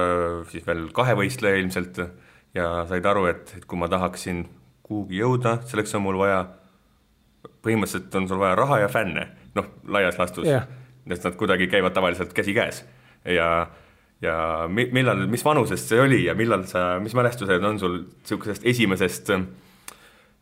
[0.51, 2.01] siis veel kahevõistleja ilmselt
[2.57, 4.43] ja said aru, et, et kui ma tahaksin
[4.87, 6.45] kuhugi jõuda, selleks on mul vaja,
[7.65, 10.67] põhimõtteliselt on sul vaja raha ja fänne, noh, laias laastus yeah.,
[11.07, 12.81] sest nad kuidagi käivad tavaliselt käsikäes
[13.25, 13.67] ja
[14.21, 18.65] ja mi-, millal, mis vanusest see oli ja millal sa, mis mälestused on sul niisugusest
[18.65, 19.31] esimesest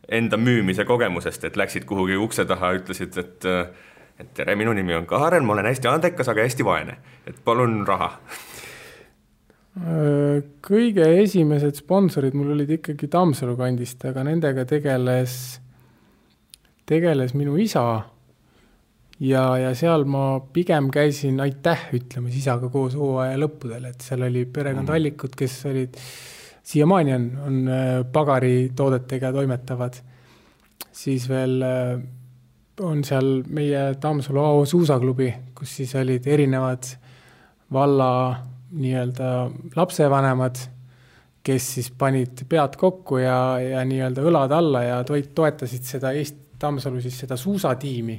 [0.08, 3.48] enda müümise kogemusest, et läksid kuhugi ukse taha, ütlesid, et
[4.16, 6.94] et tere, minu nimi on Kaaren, ma olen hästi andekas, aga hästi vaene,
[7.28, 8.14] et palun raha.
[9.76, 15.34] kõige esimesed sponsorid mul olid ikkagi Tammsalu kandist, aga nendega tegeles,
[16.88, 17.82] tegeles minu isa.
[19.20, 24.44] ja, ja seal ma pigem käisin aitäh ütlemas isaga koos hooaja lõppudel, et seal oli
[24.44, 24.96] perekond mm.
[24.96, 25.96] Allikud, kes olid
[26.66, 30.00] siiamaani on, on äh, pagaritoodetega toimetavad,
[30.92, 31.62] siis veel
[32.80, 36.88] on seal meie Tammsalu AO suusaklubi, kus siis olid erinevad
[37.72, 38.10] valla
[38.76, 39.28] nii-öelda
[39.76, 40.58] lapsevanemad,
[41.46, 46.44] kes siis panid pead kokku ja, ja nii-öelda õlad alla ja toit-, toetasid seda Eesti,
[46.56, 48.14] Tammsalu siis seda suusatiimi,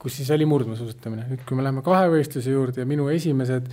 [0.00, 1.26] kus siis oli murdmaasuusatamine.
[1.28, 3.68] nüüd, kui me läheme kahevõistluse juurde ja minu esimesed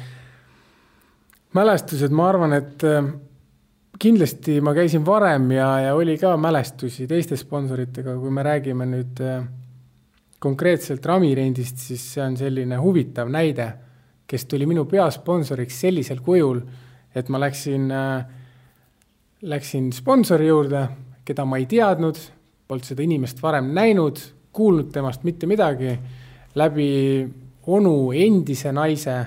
[1.55, 3.07] mälestused, ma arvan, et äh,
[3.99, 9.23] kindlasti ma käisin varem ja, ja oli ka mälestusi teiste sponsoritega, kui me räägime nüüd
[9.23, 9.39] äh,
[10.39, 13.71] konkreetselt Ramirendist, siis see on selline huvitav näide,
[14.29, 16.61] kes tuli minu peasponsoriks sellisel kujul,
[17.15, 18.25] et ma läksin, äh,
[19.41, 20.85] läksin sponsori juurde,
[21.25, 22.19] keda ma ei teadnud,
[22.69, 24.21] polnud seda inimest varem näinud,
[24.53, 25.95] kuulnud temast mitte midagi,
[26.55, 26.89] läbi
[27.69, 29.17] onu endise naise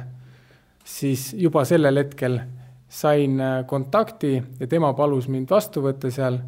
[0.84, 2.38] siis juba sellel hetkel
[2.92, 6.38] sain äh, kontakti ja tema palus mind vastu võtta seal.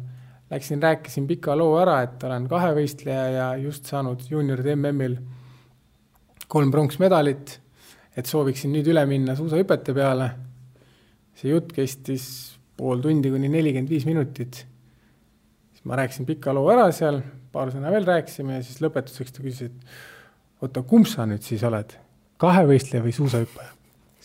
[0.45, 5.15] Läksin, rääkisin pika loo ära, et olen kahevõistleja ja just saanud juunioride MM-il
[6.47, 7.55] kolm pronksmedalit,
[8.15, 10.31] et sooviksin nüüd üle minna suusahüpete peale.
[11.35, 12.25] see jutt kestis
[12.77, 14.65] pool tundi kuni nelikümmend viis minutit.
[15.73, 19.43] siis ma rääkisin pika loo ära seal, paar sõna veel rääkisime ja siis lõpetuseks ta
[19.43, 21.95] küsis, et oota, kumb sa nüüd siis oled,
[22.41, 23.71] kahevõistleja või suusahüppaja?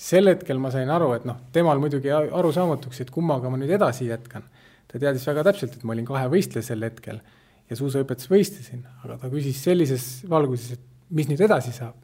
[0.01, 4.09] sel hetkel ma sain aru, et noh, temal muidugi arusaamatuks, et kummaga ma nüüd edasi
[4.09, 4.47] jätkan.
[4.89, 7.21] ta teadis väga täpselt, et ma olin kahevõistleja sel hetkel
[7.71, 11.95] ja suusahüpetes võistlesin, aga ta küsis sellises valguses, et mis nüüd edasi saab.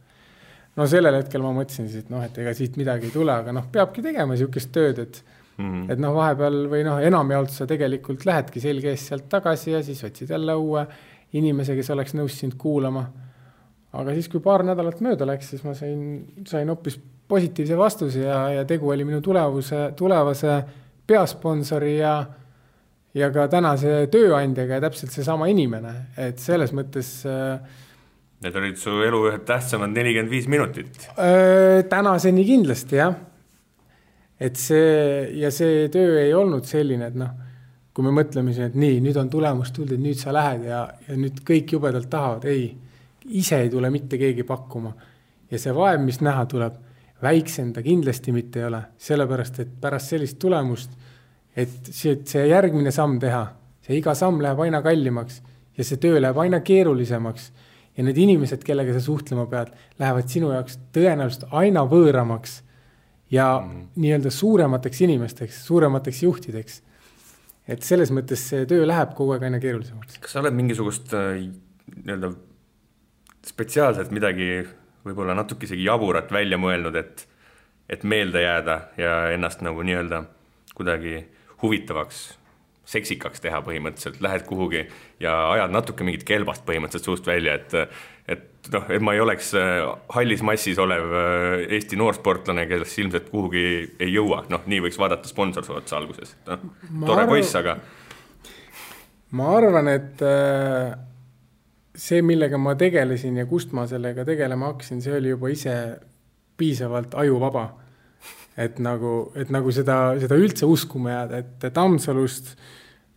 [0.76, 3.54] No sellel hetkel ma mõtlesin siis, et noh, et ega siit midagi ei tule, aga
[3.56, 5.20] noh, peabki tegema niisugust tööd, et
[5.56, 5.92] mm -hmm.
[5.92, 10.04] et noh, vahepeal või noh, enamjaolt sa tegelikult lähedki selge ees sealt tagasi ja siis
[10.04, 10.86] otsid jälle uue
[11.32, 13.06] inimese, kes oleks nõus sind kuulama.
[13.96, 18.50] aga siis, kui paar nädalat mööda läks, siis ma sain, sain hoopis positiivse vastuse ja,
[18.50, 20.64] ja tegu oli minu tulevuse, tulevase
[21.06, 22.26] peasponsori ja
[23.14, 27.60] ja ka tänase tööandjaga ja täpselt seesama inimene, et selles mõttes äh,
[28.44, 31.06] Need olid su elu ühed tähtsamad nelikümmend viis minutit
[31.88, 33.14] tänaseni kindlasti jah.
[34.40, 37.30] et see ja see töö ei olnud selline, et noh,
[37.96, 41.16] kui me mõtleme siin, et nii, nüüd on tulemus tulnud, nüüd sa lähed ja, ja
[41.16, 42.68] nüüd kõik jubedalt tahavad, ei,
[43.40, 44.92] ise ei tule mitte keegi pakkuma.
[45.50, 46.76] ja see vaev, mis näha tuleb
[47.22, 50.90] väiksem ta kindlasti mitte ei ole, sellepärast et pärast sellist tulemust,
[51.56, 53.46] et see, see järgmine samm teha,
[53.86, 55.40] see iga samm läheb aina kallimaks
[55.78, 57.48] ja see töö läheb aina keerulisemaks
[57.96, 62.60] ja need inimesed, kellega sa suhtlema pead, lähevad sinu jaoks tõenäoliselt aina võõramaks
[63.30, 63.86] ja mm -hmm.
[63.96, 66.82] nii-öelda suuremateks inimesteks, suuremateks juhtideks.
[67.68, 70.18] et selles mõttes see töö läheb kogu aeg aina keerulisemaks.
[70.18, 71.48] kas sa oled mingisugust äh,
[72.04, 72.32] nii-öelda
[73.46, 74.66] spetsiaalselt midagi
[75.06, 77.28] võib-olla natuke isegi jaburat välja mõelnud, et,
[77.88, 80.24] et meelde jääda ja ennast nagu nii-öelda
[80.74, 81.26] kuidagi
[81.62, 82.38] huvitavaks,
[82.86, 84.84] seksikaks teha põhimõtteliselt, lähed kuhugi
[85.20, 87.74] ja ajad natuke mingit kelbast põhimõtteliselt suust välja, et
[88.26, 89.82] et noh, et ma ei oleks äh,
[90.14, 93.66] hallis massis olev äh, Eesti noorsportlane, kes ilmselt kuhugi
[94.02, 96.64] ei jõua, noh, nii võiks vaadata sponsor su otsa alguses, noh,
[97.04, 97.34] tore arv...
[97.34, 97.76] poiss, aga.
[99.38, 100.96] ma arvan, et äh
[101.96, 105.74] see, millega ma tegelesin ja kust ma sellega tegelema hakkasin, see oli juba ise
[106.56, 107.66] piisavalt ajuvaba.
[108.56, 112.54] Et nagu, et nagu seda, seda üldse uskuma jääda, et Tammsalust,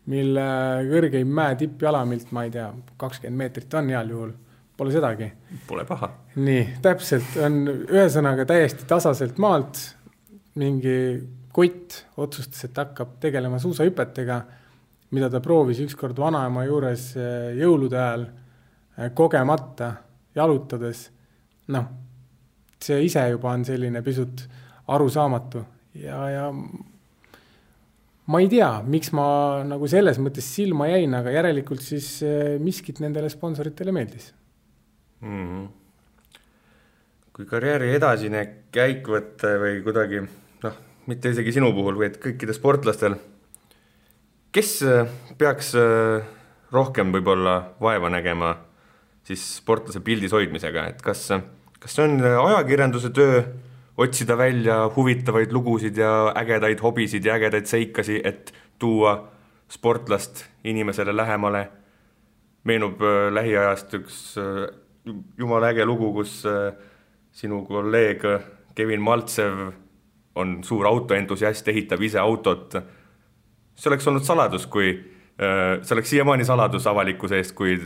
[0.10, 0.45] mille
[0.89, 2.67] kõrgeim mäe tippjalamilt, ma ei tea,
[2.99, 4.34] kakskümmend meetrit on heal juhul,
[4.78, 5.30] pole sedagi.
[5.67, 6.12] Pole paha.
[6.39, 9.82] nii, täpselt, on ühesõnaga täiesti tasaselt maalt
[10.60, 10.97] mingi
[11.54, 14.41] kutt otsustas, et hakkab tegelema suusahüpetega,
[15.15, 18.28] mida ta proovis ükskord vanaema juures eh, jõulude ajal
[18.99, 19.93] Äh, kogemata
[20.36, 21.06] jalutades,
[21.71, 21.86] noh,
[22.84, 24.43] see ise juba on selline pisut
[24.95, 25.63] arusaamatu
[25.99, 26.45] ja, ja
[28.30, 29.28] ma ei tea, miks ma
[29.67, 34.32] nagu selles mõttes silma jäin, aga järelikult siis äh, miskit nendele sponsoritele meeldis
[35.21, 35.47] mm.
[35.47, 35.67] -hmm.
[37.34, 40.23] kui karjääri edasine käik võtta või kuidagi
[40.63, 43.17] noh, mitte isegi sinu puhul, vaid kõikidel sportlastel,
[44.52, 45.73] kes äh, peaks
[46.71, 48.56] rohkem võib-olla vaeva nägema
[49.30, 51.28] siis sportlase pildis hoidmisega, et kas,
[51.80, 53.41] kas see on ajakirjanduse töö,
[54.00, 59.28] otsida välja huvitavaid lugusid ja ägedaid hobisid ja ägedaid seikasi, et tuua
[59.70, 61.70] sportlast inimesele lähemale.
[62.64, 64.68] meenub äh, lähiajast üks äh,
[65.38, 66.74] jumala äge lugu, kus äh,
[67.32, 68.22] sinu kolleeg
[68.76, 69.72] Kevin Maltsev
[70.36, 72.76] on suur autoentusiast, ehitab ise autot.
[73.76, 74.91] see oleks olnud saladus, kui,
[75.82, 77.78] see oleks siiamaani saladus avalikkuse eest, kui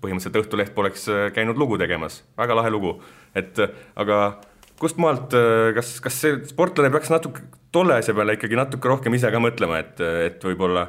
[0.00, 3.00] põhimõtteliselt Õhtuleht poleks käinud lugu tegemas, väga lahe lugu,
[3.34, 3.58] et
[3.96, 4.40] aga
[4.80, 9.16] kust maalt, äh, kas, kas see sportlane peaks natuke tolle asja peale ikkagi natuke rohkem
[9.16, 10.86] ise ka mõtlema, et, et võib-olla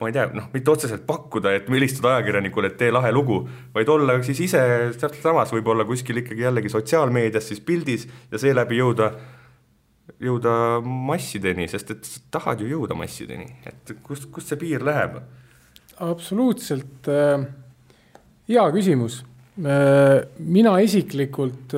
[0.00, 3.40] ma ei tea, noh, mitte otseselt pakkuda, et helistada ajakirjanikule, et tee lahe lugu,
[3.74, 4.60] vaid olla siis ise
[4.98, 9.10] sealsamas võib-olla kuskil ikkagi jällegi sotsiaalmeedias siis pildis ja seeläbi jõuda,
[10.22, 15.16] jõuda massideni, sest et sa tahad ju jõuda massideni, et kust, kust see piir läheb?
[16.04, 17.46] Absoluutselt äh,
[18.50, 19.22] hea küsimus
[19.56, 21.72] mina isiklikult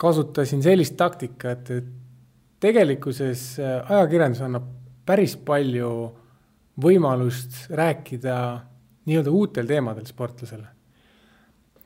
[0.00, 1.88] kasutasin sellist taktikat, et
[2.62, 4.68] tegelikkuses ajakirjandus annab
[5.08, 5.90] päris palju
[6.80, 8.36] võimalust rääkida
[9.10, 10.68] nii-öelda uutel teemadel sportlasele.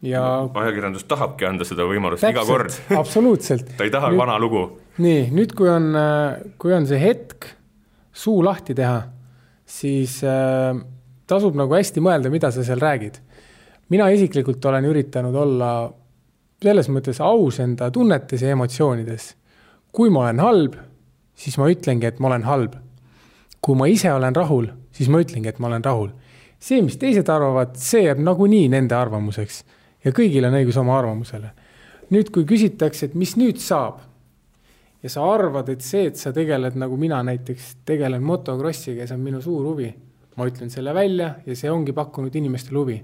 [0.04, 4.36] ja ajakirjandus tahabki anda seda võimalust täpselt, iga kord absoluutselt ta ei taha nüüd, vana
[4.38, 4.66] lugu.
[5.00, 5.94] nii, nüüd kui on,
[6.60, 7.48] kui on see hetk
[8.14, 9.02] suu lahti teha,
[9.66, 10.76] siis äh,
[11.30, 13.18] tasub nagu hästi mõelda, mida sa seal räägid.
[13.88, 15.70] Mina isiklikult olen üritanud olla
[16.62, 19.34] selles mõttes aus enda tunnetes ja emotsioonides.
[19.92, 20.74] kui ma olen halb,
[21.34, 22.74] siis ma ütlengi, et ma olen halb.
[23.60, 26.10] kui ma ise olen rahul, siis ma ütlengi, et ma olen rahul
[26.64, 29.62] see, mis teised arvavad, see jääb nagunii nende arvamuseks
[30.04, 31.52] ja kõigil on õigus oma arvamusele.
[32.12, 34.02] nüüd, kui küsitakse, et mis nüüd saab
[35.02, 39.18] ja sa arvad, et see, et sa tegeled nagu mina näiteks tegelen motokrossiga ja see
[39.18, 39.90] on minu suur huvi,
[40.36, 42.98] ma ütlen selle välja ja see ongi pakkunud inimestele huvi.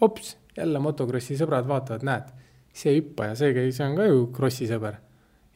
[0.00, 2.30] Hops, jälle motokrossi sõbrad vaatavad, näed,
[2.72, 5.00] see hüppaja, see, see on ka ju krossi sõber.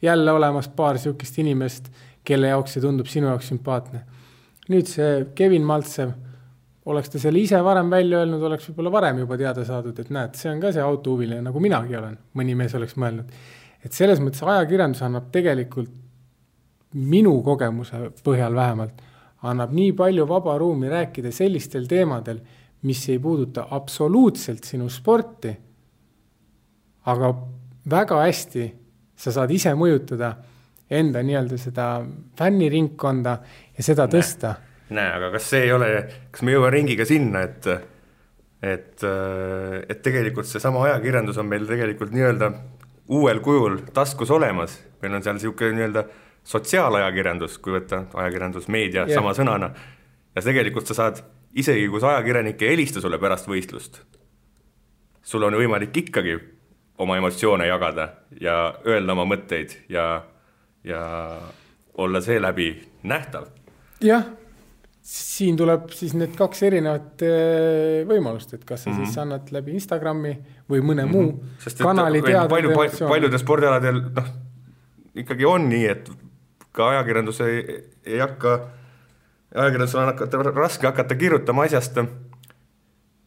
[0.01, 1.87] jälle olemas paar sihukest inimest,
[2.23, 4.03] kelle jaoks see tundub sinu jaoks sümpaatne.
[4.69, 6.11] nüüd see Kevin Maltsev
[6.85, 10.35] oleks ta selle ise varem välja öelnud, oleks võib-olla varem juba teada saadud, et näed,
[10.37, 13.31] see on ka see autohuviline, nagu minagi olen, mõni mees oleks mõelnud.
[13.85, 15.91] et selles mõttes ajakirjandus annab tegelikult
[16.93, 19.01] minu kogemuse põhjal vähemalt,
[19.45, 22.39] annab nii palju vaba ruumi rääkida sellistel teemadel,
[22.85, 25.51] mis ei puuduta absoluutselt sinu sporti,
[27.11, 27.31] aga
[27.89, 28.65] väga hästi
[29.15, 30.35] sa saad ise mõjutada
[30.91, 31.87] enda nii-öelda seda
[32.37, 33.35] fänniringkonda
[33.77, 34.53] ja seda tõsta.
[34.93, 35.89] Näe, aga kas see ei ole,
[36.31, 37.69] kas me jõuame ringiga sinna, et
[38.65, 42.49] et, et tegelikult seesama ajakirjandus on meil tegelikult nii-öelda
[43.13, 46.05] uuel kujul taskus olemas, meil on seal niisugune nii-öelda
[46.49, 49.13] sotsiaalajakirjandus, kui võtta ajakirjandus, meedia yeah.
[49.17, 49.71] sama sõnana,
[50.33, 51.21] ja tegelikult sa saad,
[51.55, 54.01] isegi kui see ajakirjanik ei helista sulle pärast võistlust,
[55.23, 56.37] sul on võimalik ikkagi
[56.97, 58.09] oma emotsioone jagada
[58.41, 60.23] ja öelda oma mõtteid ja,
[60.83, 61.03] ja
[61.97, 63.47] olla seeläbi nähtav.
[64.03, 64.25] jah
[65.05, 69.05] siin tuleb siis need kaks erinevat äh, võimalust, et kas sa mm -hmm.
[69.05, 70.33] siis annad läbi Instagrami
[70.69, 71.13] või mõne mm -hmm.
[71.13, 72.49] muu Sest kanali teada.
[72.49, 74.31] palju, palju, paljudel spordialadel noh,
[75.15, 76.09] ikkagi on nii, et
[76.71, 78.55] ka ajakirjandus ei, ei hakka,
[79.53, 81.99] ajakirjandusel on hakata, raske hakata kirjutama asjast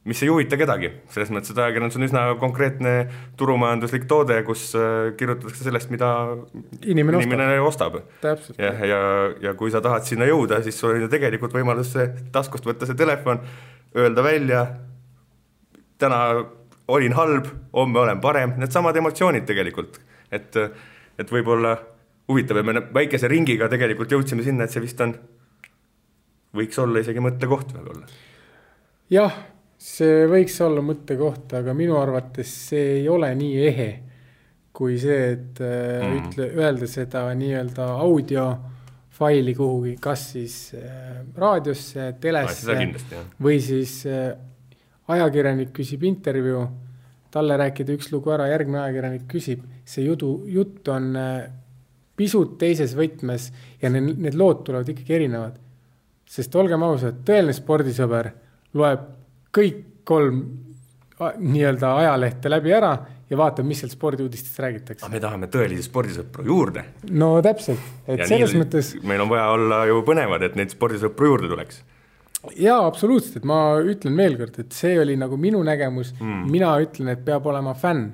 [0.09, 2.93] mis ei huvita kedagi, selles mõttes, et ajakirjandus on üsna konkreetne
[3.41, 6.11] turumajanduslik toode, kus äh, kirjutatakse sellest, mida
[6.89, 9.01] inimene, inimene ostab, ja, ja,
[9.45, 11.93] ja kui sa tahad sinna jõuda, siis sul on ju tegelikult võimalus
[12.33, 13.43] taskust võtta see telefon,
[13.99, 14.65] öelda välja,
[16.01, 16.23] täna
[16.89, 20.01] olin halb, homme olen parem, needsamad emotsioonid tegelikult,
[20.33, 20.57] et,
[21.21, 21.77] et võib-olla
[22.29, 25.13] huvitav ja me väikese ringiga tegelikult jõudsime sinna, et see vist on,
[26.59, 28.11] võiks olla isegi mõttekoht võib-olla.
[29.15, 29.39] jah
[29.79, 33.91] see võiks olla mõttekoht, aga minu arvates see ei ole nii ehe
[34.79, 36.19] kui see, et mm.
[36.19, 44.37] ütle, öelda seda nii-öelda audiofaili kuhugi, kas siis äh, raadiosse, telesse ah, või siis äh,
[45.11, 46.63] ajakirjanik küsib intervjuu,
[47.35, 51.11] talle rääkida üks lugu ära, järgmine ajakirjanik küsib, see judu, jutt on
[52.19, 53.51] pisut teises võtmes
[53.83, 55.59] ja need, need lood tulevad ikkagi erinevad.
[56.29, 58.33] Sest olgem ausad, tõeline spordisõber
[58.79, 59.07] loeb
[59.55, 60.43] kõik kolm
[61.19, 62.93] nii-öelda ajalehte läbi ära
[63.29, 65.05] ja vaatab, mis seal spordiuudistes räägitakse.
[65.05, 66.85] aga me tahame tõelisi spordisõpru juurde.
[67.11, 68.93] no täpselt, et ja selles nii, mõttes.
[69.03, 71.83] meil on vaja olla ju põnevad, et neid spordisõpru juurde tuleks.
[72.57, 77.13] jaa, absoluutselt, et ma ütlen veelkord, et see oli nagu minu nägemus mm., mina ütlen,
[77.13, 78.13] et peab olema fänn.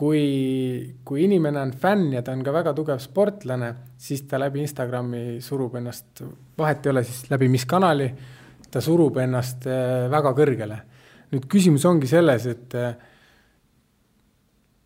[0.00, 4.62] kui, kui inimene on fänn ja ta on ka väga tugev sportlane, siis ta läbi
[4.62, 6.22] Instagrami surub ennast,
[6.60, 8.10] vahet ei ole siis läbi mis kanali
[8.70, 10.78] ta surub ennast äh, väga kõrgele.
[11.30, 12.94] nüüd küsimus ongi selles, et äh,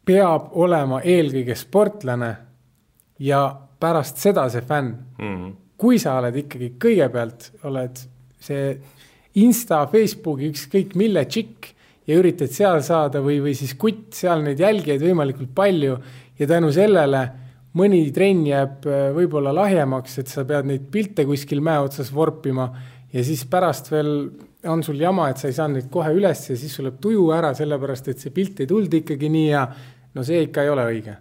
[0.05, 2.31] peab olema eelkõige sportlane
[3.25, 3.45] ja
[3.81, 5.31] pärast seda see fänn mm.
[5.31, 5.55] -hmm.
[5.77, 8.03] kui sa oled ikkagi kõigepealt, oled
[8.41, 8.75] see
[9.35, 11.72] Insta, Facebooki, ükskõik mille tšikk
[12.07, 15.97] ja üritad seal saada või, või siis kutt seal neid jälgijaid võimalikult palju
[16.39, 17.25] ja tänu sellele
[17.79, 22.68] mõni trenn jääb äh, võib-olla lahjemaks, et sa pead neid pilte kuskil mäe otsas vorpima
[23.14, 24.14] ja siis pärast veel
[24.70, 27.29] on sul jama, et sa ei saanud neid kohe üles ja siis sul läheb tuju
[27.37, 29.64] ära, sellepärast et see pilt ei tulnud ikkagi nii hea.
[30.14, 31.16] no see ikka ei ole õige.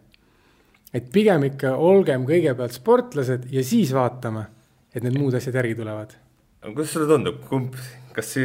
[0.93, 4.45] et pigem ikka olgem kõigepealt sportlased ja siis vaatame,
[4.93, 6.16] et need muud asjad järgi tulevad.
[6.64, 7.76] kuidas sulle tundub, kumb,
[8.14, 8.36] kas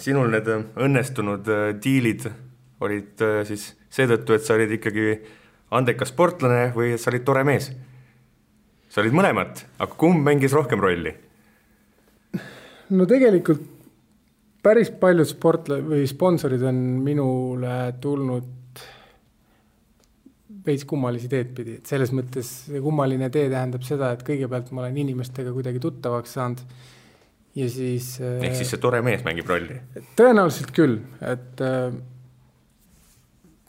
[0.00, 2.28] sinul need õnnestunud äh, diilid
[2.84, 5.18] olid äh, siis seetõttu, et sa olid ikkagi
[5.70, 7.70] andekas sportlane või et sa olid tore mees?
[8.88, 11.14] sa olid mõlemat, aga kumb mängis rohkem rolli?
[12.94, 13.64] no tegelikult
[14.64, 18.52] päris paljud sportla- või sponsorid on minule tulnud
[20.64, 24.84] veits kummalisi teed pidi, et selles mõttes see kummaline tee tähendab seda, et kõigepealt ma
[24.84, 26.62] olen inimestega kuidagi tuttavaks saanud
[27.58, 29.76] ja siis ehk siis see tore mees mängib rolli?
[30.16, 31.92] tõenäoliselt küll, et äh,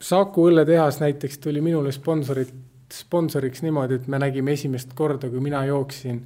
[0.00, 2.52] Saku õlletehas näiteks tuli minule sponsorit,
[2.92, 6.20] sponsoriks niimoodi, et me nägime esimest korda, kui mina jooksin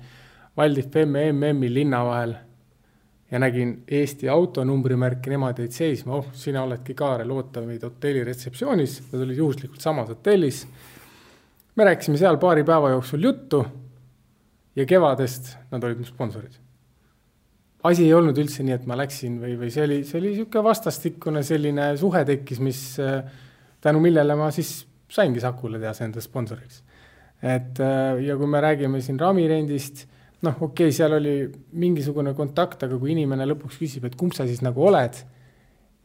[0.56, 2.34] Valdi Femme MM-il linna vahel
[3.30, 8.24] ja nägin Eesti auto numbrimärki, nemad jäid seisma, oh, sina oledki Kaarel, oota meid hotelli
[8.26, 10.66] retseptsioonis, nad olid juhuslikult samas hotellis.
[11.76, 13.64] me rääkisime seal paari päeva jooksul juttu
[14.76, 16.58] ja kevadest nad olid mu sponsorid.
[17.82, 20.64] asi ei olnud üldse nii, et ma läksin või, või see oli, see oli niisugune
[20.64, 22.82] vastastikune selline suhe tekkis, mis
[23.80, 26.82] tänu millele ma siis saingi Sakule tehas enda sponsoriks.
[27.42, 27.78] et
[28.20, 30.06] ja kui me räägime siin raamirendist
[30.44, 31.34] noh, okei okay,, seal oli
[31.80, 35.18] mingisugune kontakt, aga kui inimene lõpuks küsib, et kumb sa siis nagu oled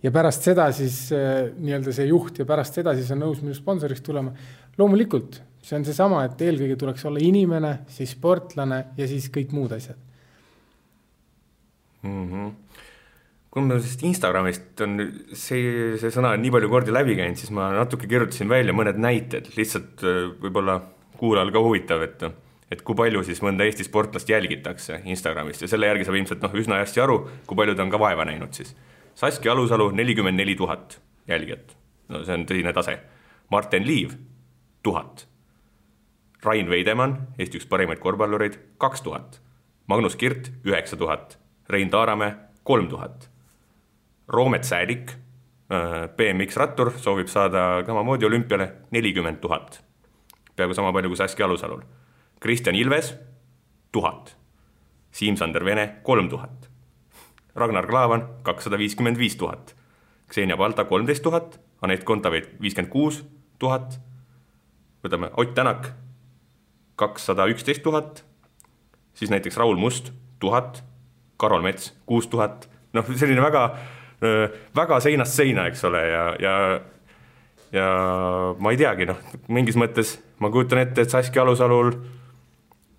[0.03, 3.55] ja pärast seda siis äh, nii-öelda see juht ja pärast seda siis on nõus minu
[3.57, 4.33] sponsoriks tulema.
[4.77, 9.75] loomulikult, see on seesama, et eelkõige tuleks olla inimene, siis sportlane ja siis kõik muud
[9.77, 9.97] asjad
[12.03, 12.27] mm.
[12.31, 12.53] -hmm
[13.55, 14.97] kui mul sellest Instagramist on
[15.31, 19.47] see, see sõna nii palju kordi läbi käinud, siis ma natuke kirjutasin välja mõned näited,
[19.55, 20.81] lihtsalt äh, võib-olla
[21.15, 22.25] kuulajal ka huvitav, et
[22.73, 26.55] et kui palju siis mõnda Eesti sportlast jälgitakse Instagramist ja selle järgi saab ilmselt noh,
[26.57, 28.73] üsna hästi aru, kui palju ta on ka vaeva näinud siis.
[29.15, 30.97] Saskia Alusalu nelikümmend neli tuhat
[31.29, 31.77] jälgijat,
[32.11, 32.97] no see on tõsine tase.
[33.53, 34.17] Martin Liiv,
[34.83, 35.27] tuhat.
[36.43, 39.39] Rain Veidemann, Eesti üks parimaid korvpallureid, kaks tuhat.
[39.87, 41.37] Magnus Kirt, üheksa tuhat.
[41.69, 42.33] Rein Taaramäe,
[42.65, 43.29] kolm tuhat.
[44.27, 45.11] Roomet Säädik,
[45.71, 49.81] äh, BMX rattur, soovib saada samamoodi olümpiale nelikümmend tuhat.
[50.55, 51.81] peaaegu sama palju kui Saskia Alusalul.
[52.39, 53.15] Kristjan Ilves
[53.91, 54.37] tuhat,
[55.11, 56.69] Siim-Sander Vene kolm tuhat,
[57.55, 59.75] Ragnar Klavan kakssada viiskümmend viis tuhat,
[60.31, 63.25] Xenia Balta kolmteist tuhat, Anett Kontaveit viiskümmend kuus
[63.59, 63.99] tuhat,
[65.03, 65.91] võtame Ott Tänak
[66.95, 68.23] kakssada üksteist tuhat,
[69.13, 70.83] siis näiteks Raul Must tuhat,
[71.37, 73.67] Karol Mets kuus tuhat, noh, selline väga,
[74.75, 76.57] väga seinast seina, eks ole, ja, ja
[77.75, 77.87] ja
[78.59, 79.19] ma ei teagi, noh,
[79.51, 81.91] mingis mõttes ma kujutan ette, et Saskia Alusalul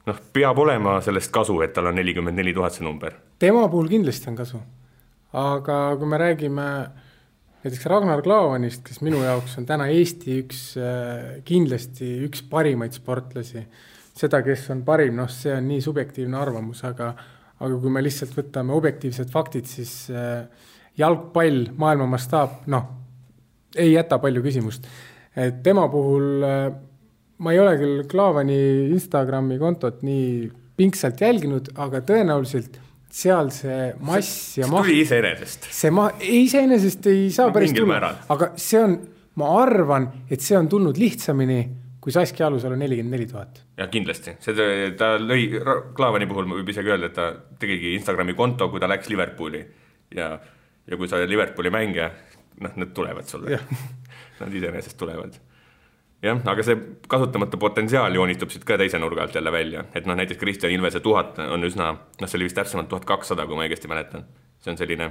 [0.07, 3.15] noh, peab olema sellest kasu, et tal on nelikümmend neli tuhat see number.
[3.39, 4.61] tema puhul kindlasti on kasu.
[5.33, 6.67] aga kui me räägime
[7.65, 13.65] näiteks Ragnar Klavanist, kes minu jaoks on täna Eesti üks, äh, kindlasti üks parimaid sportlasi,
[14.17, 17.15] seda, kes on parim, noh, see on nii subjektiivne arvamus, aga
[17.57, 20.45] aga kui me lihtsalt võtame objektiivsed faktid, siis äh,
[20.99, 22.89] jalgpall, maailma mastaap, noh,
[23.77, 24.87] ei jäta palju küsimust.
[25.37, 26.73] et tema puhul äh,
[27.39, 28.59] ma ei ole küll Klaavani
[28.95, 32.79] Instagrami kontot nii pingsalt jälginud, aga tõenäoliselt
[33.17, 34.85] seal see mass ja maht.
[34.85, 35.69] tuli iseenesest.
[35.73, 38.97] see ma, iseenesest ei saa no, päris tulla, aga see on,
[39.41, 41.61] ma arvan, et see on tulnud lihtsamini
[42.07, 43.63] kui Saskia Alusalu nelikümmend neli tuhat.
[43.79, 45.49] jah, kindlasti, see, ta lõi,
[45.97, 47.31] Klaavani puhul võib isegi öelda, et ta
[47.61, 49.65] tegigi Instagrami konto, kui ta läks Liverpooli
[50.15, 50.37] ja,
[50.87, 52.11] ja kui sa oled Liverpooli mängija,
[52.63, 53.61] noh, need tulevad sulle.
[54.41, 55.39] Nad iseenesest tulevad
[56.25, 56.77] jah, aga see
[57.11, 61.01] kasutamata potentsiaal joonistub siit ka teise nurga alt jälle välja, et noh, näiteks Kristjan Ilvese
[61.05, 64.27] tuhat on üsna, noh, see oli vist täpsemalt tuhat kakssada, kui ma õigesti mäletan.
[64.63, 65.11] see on selline,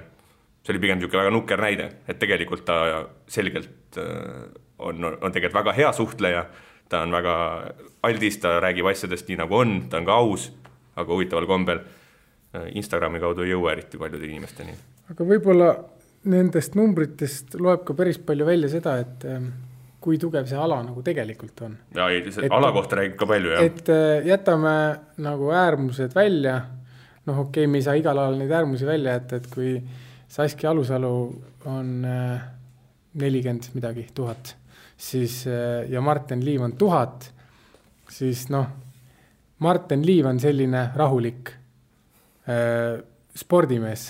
[0.65, 4.47] see oli pigem niisugune väga nukker näide, et tegelikult ta selgelt äh,
[4.79, 6.47] on, on tegelikult väga hea suhtleja,
[6.89, 7.35] ta on väga
[8.03, 10.49] aldis, ta räägib asjadest nii, nagu on, ta on ka aus,
[10.95, 14.75] aga huvitaval kombel äh, Instagrami kaudu ei jõua eriti paljude inimesteni.
[15.11, 15.69] Aga võib-olla
[16.31, 19.51] nendest numbritest loeb ka päris palju välja seda, et ähm,
[20.05, 21.77] kui tugev see ala nagu tegelikult on.
[21.97, 23.67] ja ei, see et, ala kohta räägib ka palju, jah.
[23.69, 24.73] et äh, jätame
[25.25, 26.57] nagu äärmused välja,
[27.25, 29.77] noh, okei okay,, me ei saa igal alal neid äärmusi välja jätta, et kui
[30.35, 31.13] Saskia Alusalu
[31.69, 32.47] on äh,
[33.21, 34.55] nelikümmend midagi tuhat,
[34.97, 37.29] siis äh, ja Martin Liiv on tuhat,
[38.09, 38.67] siis noh,
[39.65, 41.53] Martin Liiv on selline rahulik
[43.33, 44.03] spordimees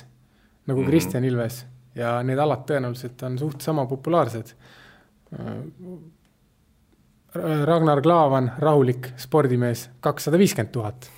[0.66, 0.90] nagu mm -hmm.
[0.90, 4.56] Kristjan Ilves ja need alad tõenäoliselt on suht sama populaarsed
[7.66, 11.10] Ragnar Klavan, rahulik spordimees, kakssada viiskümmend tuhat.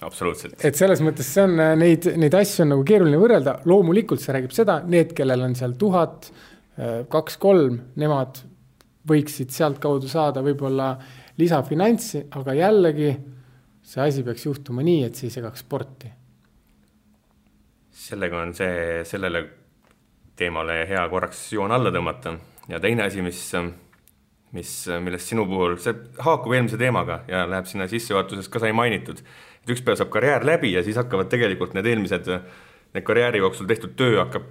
[0.00, 0.64] absoluutselt.
[0.64, 4.32] et selles mõttes see on, äh, neid, neid asju on nagu keeruline võrrelda, loomulikult see
[4.32, 6.30] räägib seda, need, kellel on seal tuhat,
[6.78, 8.40] äh, kaks-kolm, nemad
[9.10, 10.94] võiksid sealtkaudu saada võib-olla
[11.40, 13.10] lisafinantsi, aga jällegi
[13.82, 16.08] see asi peaks juhtuma nii, et see ei segaks sporti.
[18.10, 19.44] Sellega on see, sellele
[20.40, 22.34] teemale hea korraks joon alla tõmmata.
[22.70, 23.42] Ja teine asi, mis,
[24.56, 29.22] mis, millest sinu puhul, see haakub eelmise teemaga ja läheb sinna sissejuhatuses ka sai mainitud,
[29.60, 32.30] et üks päev saab karjäär läbi ja siis hakkavad tegelikult need eelmised
[32.94, 34.46] need karjääri jooksul tehtud töö hakkab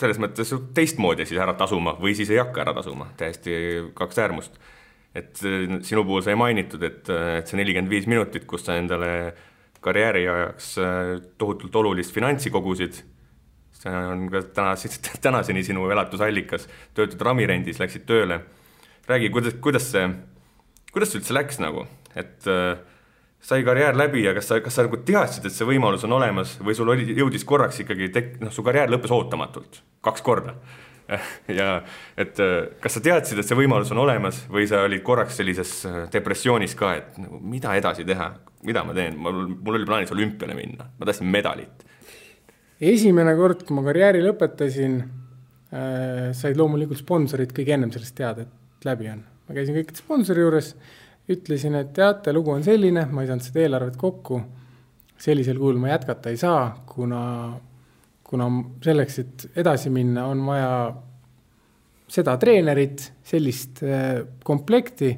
[0.00, 3.54] selles mõttes teistmoodi siis ära tasuma või siis ei hakka ära tasuma, täiesti
[3.96, 4.58] kaks äärmust.
[5.16, 9.32] et sinu puhul sai mainitud, et, et see nelikümmend viis minutit, kus sa endale
[9.84, 13.02] karjääri ajaks äh, tohutult olulist finantsi kogusid,
[13.76, 14.74] see on ka täna,
[15.28, 18.40] tänaseni sinu elatusallikas, töötad ramirendis, läksid tööle.
[19.06, 20.08] räägi, kuidas, kuidas see,
[20.92, 22.78] kuidas see üldse läks nagu, et äh,
[23.46, 26.56] sai karjäär läbi ja kas sa, kas sa nagu teadsid, et see võimalus on olemas
[26.58, 30.56] või sul oli, jõudis korraks ikkagi tek-, noh, su karjäär lõppes ootamatult, kaks korda.
[31.58, 31.68] ja
[32.18, 32.40] et
[32.82, 36.74] kas sa teadsid, et see võimalus on olemas või sa olid korraks sellises äh, depressioonis
[36.78, 38.30] ka, et nagu mida edasi teha,
[38.66, 41.86] mida ma teen, mul, mul oli plaanis olümpiale minna, ma tahtsin medalit.
[42.80, 48.88] esimene kord, kui ma karjääri lõpetasin äh,, said loomulikult sponsorid kõige ennem sellest teada, et
[48.90, 49.22] läbi on.
[49.46, 50.74] ma käisin kõikide sponsori juures
[51.30, 54.40] ütlesin, et teate, lugu on selline, ma ei saanud seda eelarvet kokku,
[55.18, 57.20] sellisel kujul ma jätkata ei saa, kuna,
[58.26, 58.48] kuna
[58.82, 60.70] selleks, et edasi minna, on vaja
[62.10, 65.10] seda treenerit, sellist äh, komplekti,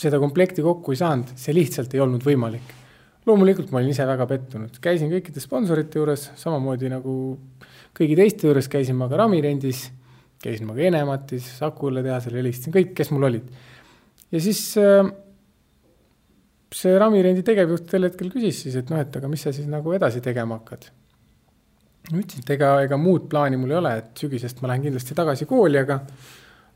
[0.00, 2.76] seda komplekti kokku ei saanud, see lihtsalt ei olnud võimalik.
[3.26, 7.14] loomulikult ma olin ise väga pettunud, käisin kõikide sponsorite juures, samamoodi nagu
[7.94, 9.90] kõigi teiste juures, käisin ma ka Ramirendis,
[10.42, 13.50] käisin ma ka Enematis, Sakule tehasel helistasin, kõik, kes mul olid
[14.32, 15.10] ja siis äh,
[16.74, 19.94] see Ramirendi tegevjuht sel hetkel küsis siis, et noh, et aga mis sa siis nagu
[19.96, 20.90] edasi tegema hakkad.
[22.10, 25.16] Ma ütlesin, et ega, ega muud plaani mul ei ole, et sügisest ma lähen kindlasti
[25.18, 26.00] tagasi kooli, aga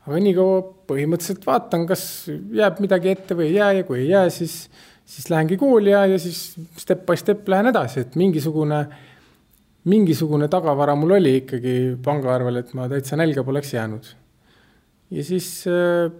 [0.05, 0.59] aga niikaua
[0.89, 4.57] põhimõtteliselt vaatan, kas jääb midagi ette või ei jää ja kui ei jää, siis,
[5.01, 6.41] siis lähengi kooli ja, ja siis
[6.77, 8.83] step by step lähen edasi, et mingisugune,
[9.89, 14.13] mingisugune tagavara mul oli ikkagi pangaarvel, et ma täitsa nälga poleks jäänud.
[15.15, 16.13] ja siis äh,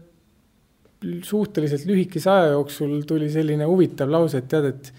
[1.23, 4.93] suhteliselt lühikese aja jooksul tuli selline huvitav lause, et tead, et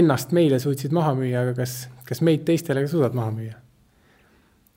[0.00, 3.58] ennast meile suutsid maha müüa, aga kas, kas meid teistele ka suudad maha müüa?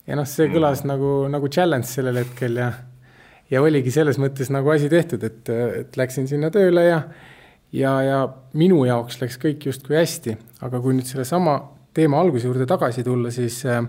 [0.07, 0.91] ja noh, see kõlas mm.
[0.93, 2.71] nagu, nagu challenge sellel hetkel ja,
[3.51, 7.01] ja oligi selles mõttes nagu asi tehtud, et, et läksin sinna tööle ja,
[7.75, 8.19] ja, ja
[8.57, 11.57] minu jaoks läks kõik justkui hästi, aga kui nüüd sellesama
[11.95, 13.83] teema alguse juurde tagasi tulla, siis äh,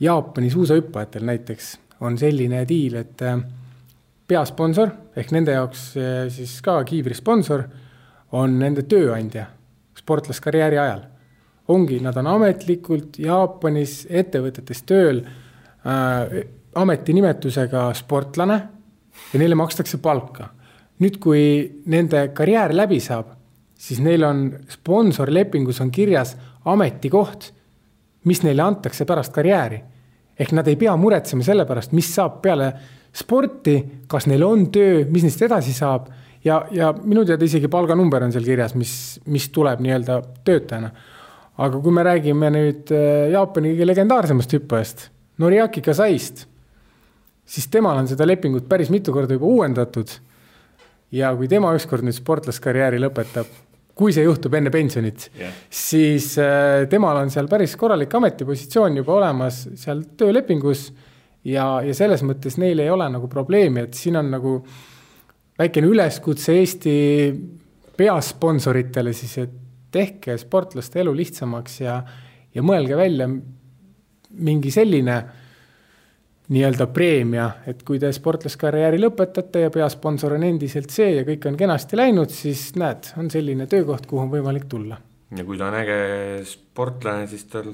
[0.00, 1.74] Jaapani suusahüppajatel näiteks
[2.06, 3.42] on selline diil, et äh,
[4.30, 7.64] peasponsor ehk nende jaoks eh, siis ka kiivrisponsor
[8.38, 9.48] on nende tööandja
[9.98, 11.02] sportlaskarjääri ajal.
[11.70, 16.40] Ongi, nad on ametlikult Jaapanis ettevõtetes tööl äh,
[16.80, 18.58] ametinimetusega sportlane
[19.32, 20.50] ja neile makstakse palka.
[21.00, 21.42] nüüd, kui
[21.88, 23.30] nende karjäär läbi saab,
[23.72, 26.34] siis neil on sponsorlepingus on kirjas
[26.68, 27.52] ametikoht,
[28.28, 29.80] mis neile antakse pärast karjääri.
[30.40, 32.72] ehk nad ei pea muretsema selle pärast, mis saab peale
[33.12, 36.08] sporti, kas neil on töö, mis neist edasi saab
[36.44, 38.92] ja, ja minu teada isegi palganumber on seal kirjas, mis,
[39.26, 40.90] mis tuleb nii-öelda töötajana.
[41.60, 45.08] Aga kui me räägime nüüd äh, Jaapani kõige legendaarsemast hüppajast,
[45.40, 46.44] Noriaki Kasaist,
[47.48, 50.10] siis temal on seda lepingut päris mitu korda juba uuendatud.
[51.10, 53.48] ja kui tema ükskord nüüd sportlaskarjääri lõpetab,
[53.98, 59.16] kui see juhtub enne pensionit yeah., siis äh, temal on seal päris korralik ametipositsioon juba
[59.18, 60.86] olemas seal töölepingus
[61.44, 64.54] ja, ja selles mõttes neil ei ole nagu probleemi, et siin on nagu
[65.60, 66.94] väikene üleskutse Eesti
[67.98, 69.58] peasponsoritele siis, et
[69.90, 72.00] tehke sportlaste elu lihtsamaks ja,
[72.54, 73.28] ja mõelge välja
[74.30, 75.20] mingi selline
[76.50, 81.58] nii-öelda preemia, et kui te sportlaskarjääri lõpetate ja peasponsor on endiselt see ja kõik on
[81.58, 84.98] kenasti läinud, siis näed, on selline töökoht, kuhu on võimalik tulla.
[85.36, 86.00] ja kui ta on äge
[86.50, 87.70] sportlane, siis tal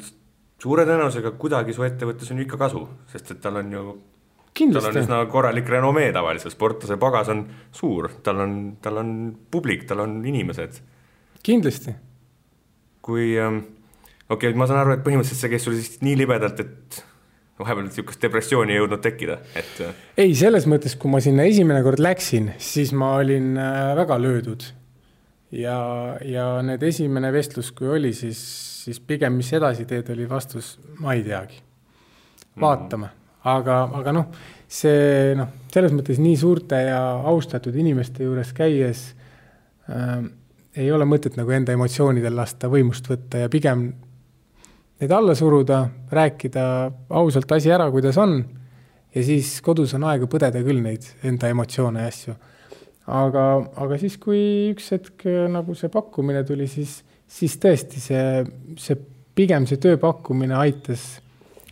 [0.60, 3.86] suure tõenäosusega kuidagi su ettevõttes on ju ikka kasu, sest et tal on ju
[4.56, 4.88] Kindlasti.
[4.88, 7.46] tal on üsna korralik renomee tavaliselt, sportlase pagas on
[7.76, 9.10] suur, tal on, tal on
[9.50, 10.80] publik, tal on inimesed.
[11.44, 11.96] kindlasti.
[13.06, 13.62] Kui ähm,,
[14.28, 17.02] okei okay,, ma saan aru, et põhimõtteliselt see käis sul siis nii libedalt, et
[17.56, 19.74] vahepeal niisugust depressiooni ei jõudnud tekkida, et.
[19.86, 24.18] Äh, ei, selles mõttes, kui ma sinna esimene kord läksin, siis ma olin äh, väga
[24.20, 24.72] löödud.
[25.56, 25.78] ja,
[26.26, 28.42] ja need esimene vestlus, kui oli, siis
[28.86, 31.58] siis pigem, mis edasi teed, oli vastus, ma ei teagi.
[32.60, 33.10] vaatame,
[33.44, 34.28] aga, aga noh,
[34.70, 37.00] see noh, selles mõttes nii suurte ja
[37.32, 39.02] austatud inimeste juures käies
[39.90, 40.22] äh,
[40.76, 43.86] ei ole mõtet nagu enda emotsioonidel lasta võimust võtta ja pigem
[45.00, 46.66] neid alla suruda, rääkida
[47.16, 48.38] ausalt asi ära, kuidas on,
[49.14, 52.36] ja siis kodus on aega põdeda küll neid enda emotsioone ja asju.
[53.06, 53.44] aga,
[53.76, 54.40] aga siis, kui
[54.72, 58.44] üks hetk nagu see pakkumine tuli, siis siis tõesti see,
[58.78, 58.98] see
[59.36, 61.16] pigem see tööpakkumine aitas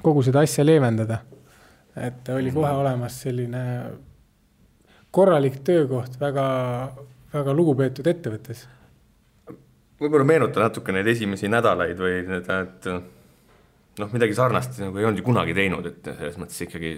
[0.05, 1.23] kogu seda asja leevendada.
[1.97, 3.65] et oli kohe olemas selline
[5.15, 6.47] korralik töökoht väga,
[7.33, 8.67] väga lugupeetud ettevõttes.
[10.01, 12.89] Võib-olla meenuta natuke neid esimesi nädalaid või need, et
[14.01, 16.97] noh, midagi sarnast nagu ei olnud ju kunagi teinud, et selles mõttes ikkagi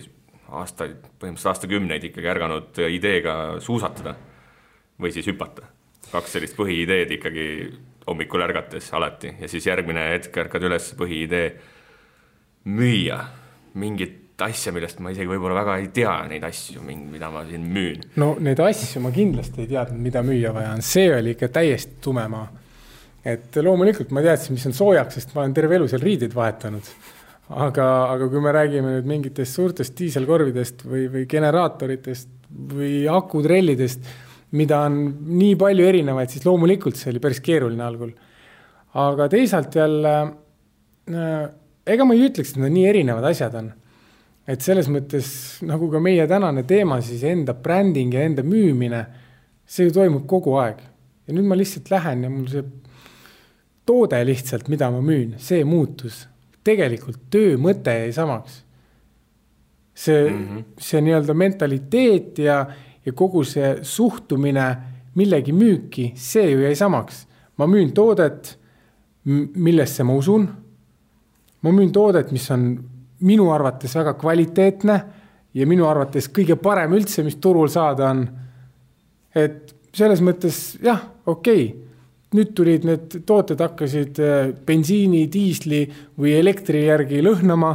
[0.56, 4.14] aastaid, põhimõtteliselt aastakümneid ikkagi ärganud ideega suusatada
[5.02, 5.72] või siis hüpata.
[6.12, 7.46] kaks sellist põhiideed ikkagi
[8.06, 11.48] hommikul ärgates alati ja siis järgmine hetk ärkad üles, põhiidee
[12.70, 13.18] müüa
[13.74, 18.04] mingit asja, millest ma isegi võib-olla väga ei tea neid asju, mida ma siin müün.
[18.20, 21.98] no neid asju ma kindlasti ei teadnud, mida müüa vaja on, see oli ikka täiesti
[22.04, 22.46] tume maa.
[23.26, 26.90] Et loomulikult ma teadsin, mis on soojaks, sest ma olen terve elu seal riideid vahetanud.
[27.46, 32.28] aga, aga kui me räägime nüüd mingitest suurtest diiselkorvidest või, või generaatoritest
[32.74, 34.08] või akutrellidest,
[34.58, 35.00] mida on
[35.38, 38.12] nii palju erinevaid, siis loomulikult see oli päris keeruline algul.
[38.94, 41.42] aga teisalt jälle äh,
[41.86, 43.74] ega ma ei ütleks, et need nii erinevad asjad on
[44.46, 45.28] et selles mõttes
[45.66, 49.02] nagu ka meie tänane teema, siis enda bränding ja enda müümine,
[49.66, 50.82] see ju toimub kogu aeg.
[51.26, 52.62] ja nüüd ma lihtsalt lähen ja mul see
[53.86, 56.26] toode lihtsalt, mida ma müün, see muutus.
[56.66, 58.64] tegelikult töö mõte jäi samaks.
[59.94, 60.64] see mm, -hmm.
[60.78, 62.66] see nii-öelda mentaliteet ja,
[63.06, 64.76] ja kogu see suhtumine
[65.14, 67.26] millegi müüki, see ju jäi samaks.
[67.56, 68.58] ma müün toodet,
[69.54, 70.48] millesse ma usun.
[71.62, 72.84] ma müün toodet, mis on
[73.20, 75.00] minu arvates väga kvaliteetne
[75.54, 78.28] ja minu arvates kõige parem üldse, mis turul saada on.
[79.34, 81.85] et selles mõttes jah, okei okay.,
[82.36, 85.82] nüüd tulid need tooted, hakkasid äh, bensiini, diisli
[86.20, 87.72] või elektri järgi lõhnama.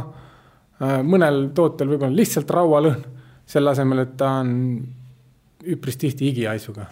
[0.82, 3.04] Äh, mõnel tootel võib-olla lihtsalt raualõhn,
[3.48, 4.52] selle asemel, et ta on
[5.72, 6.88] üpris tihti igihaisuga.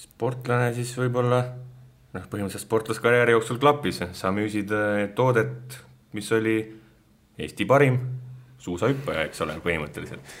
[0.00, 1.40] sportlane siis võib-olla
[2.14, 5.78] noh, põhimõtteliselt sportlaskarjääri jooksul klappis, sa müüsid äh, toodet,
[6.12, 6.58] mis oli
[7.40, 7.96] Eesti parim
[8.60, 10.34] suusahüppaja, eks ole, põhimõtteliselt.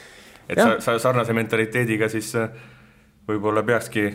[0.48, 0.64] et ja.
[0.64, 2.34] sa, sa sarnase mentaliteediga siis
[3.28, 4.10] võib-olla peakski,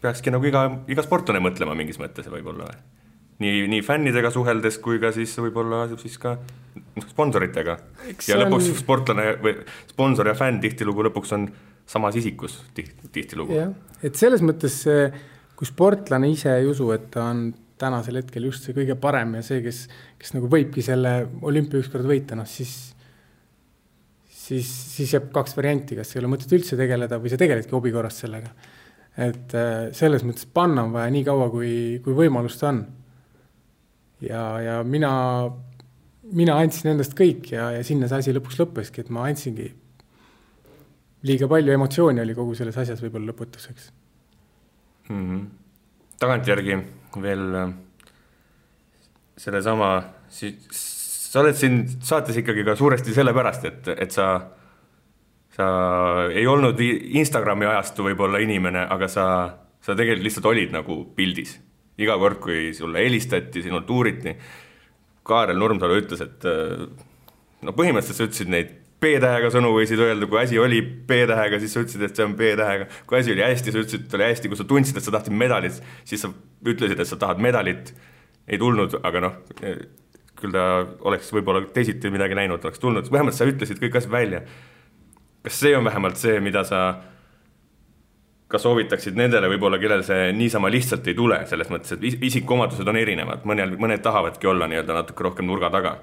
[0.00, 2.80] peakski nagu iga, iga sportlane mõtlema mingis mõttes võib-olla või?
[3.40, 6.36] nii, nii fännidega suheldes kui ka siis võib-olla siis ka
[7.08, 7.78] sponsoritega.
[8.28, 8.78] ja lõpuks on...
[8.78, 9.56] sportlane või
[9.90, 11.48] sponsor ja fänn tihtilugu lõpuks on
[11.90, 13.56] samas isikus tihti, tihtilugu.
[13.56, 13.72] jah,
[14.02, 14.82] et selles mõttes,
[15.56, 17.48] kui sportlane ise ei usu, et ta on
[17.80, 19.84] tänasel hetkel just see kõige parem ja see, kes,
[20.20, 21.14] kes nagu võibki selle
[21.48, 22.74] olümpia ükskord võita, noh siis,
[24.28, 27.92] siis, siis jääb kaks varianti, kas ei ole mõtet üldse tegeleda või sa tegeledki hobi
[27.94, 28.52] korras sellega.
[29.16, 31.72] Et äh, selles mõttes panna on vaja nii kaua, kui,
[32.04, 32.84] kui võimalust on.
[34.20, 35.12] ja, ja mina,
[36.30, 39.70] mina andsin endast kõik ja, ja sinna see asi lõpuks lõppeski, et ma andsingi
[41.26, 43.90] liiga palju emotsiooni oli kogu selles asjas võib-olla lõputuseks
[45.10, 45.22] mm.
[45.22, 45.46] -hmm.
[46.20, 46.78] tagantjärgi
[47.20, 47.72] veel äh,
[49.40, 49.90] sellesama,
[50.30, 54.32] sa oled siin saates ikkagi ka suuresti sellepärast, et, et sa,
[55.56, 55.66] sa
[56.30, 59.26] ei olnud Instagrami ajastu võib-olla inimene, aga sa,
[59.82, 61.58] sa tegelikult lihtsalt olid nagu pildis.
[62.00, 64.32] iga kord, kui sulle helistati, sinult uuriti,
[65.26, 66.86] Kaarel Nurmsalu ütles, et äh,
[67.66, 68.70] no põhimõtteliselt sa ütlesid neid
[69.00, 72.88] B-tähega sõnu võisid öelda, kui asi oli B-tähega, siis sa ütlesid, et see on B-tähega.
[73.08, 75.36] kui asi oli hästi, sa ütlesid, et oli hästi, kui sa tundsid, et sa tahtsid
[75.40, 75.78] medalit,
[76.08, 76.32] siis sa
[76.68, 77.94] ütlesid, et sa tahad medalit.
[78.50, 79.34] ei tulnud, aga noh,
[80.40, 80.64] küll ta
[81.06, 84.42] oleks võib-olla teisiti midagi näinud, oleks tulnud, vähemalt sa ütlesid kõik asjad välja.
[85.42, 86.80] Kas see on vähemalt see, mida sa
[88.50, 92.98] ka soovitaksid nendele võib-olla, kellel see niisama lihtsalt ei tule, selles mõttes, et isikuomadused on
[92.98, 95.94] erinevad, mõnel, mõned tahavadki olla nii-öelda natuke rohkem nurga taga.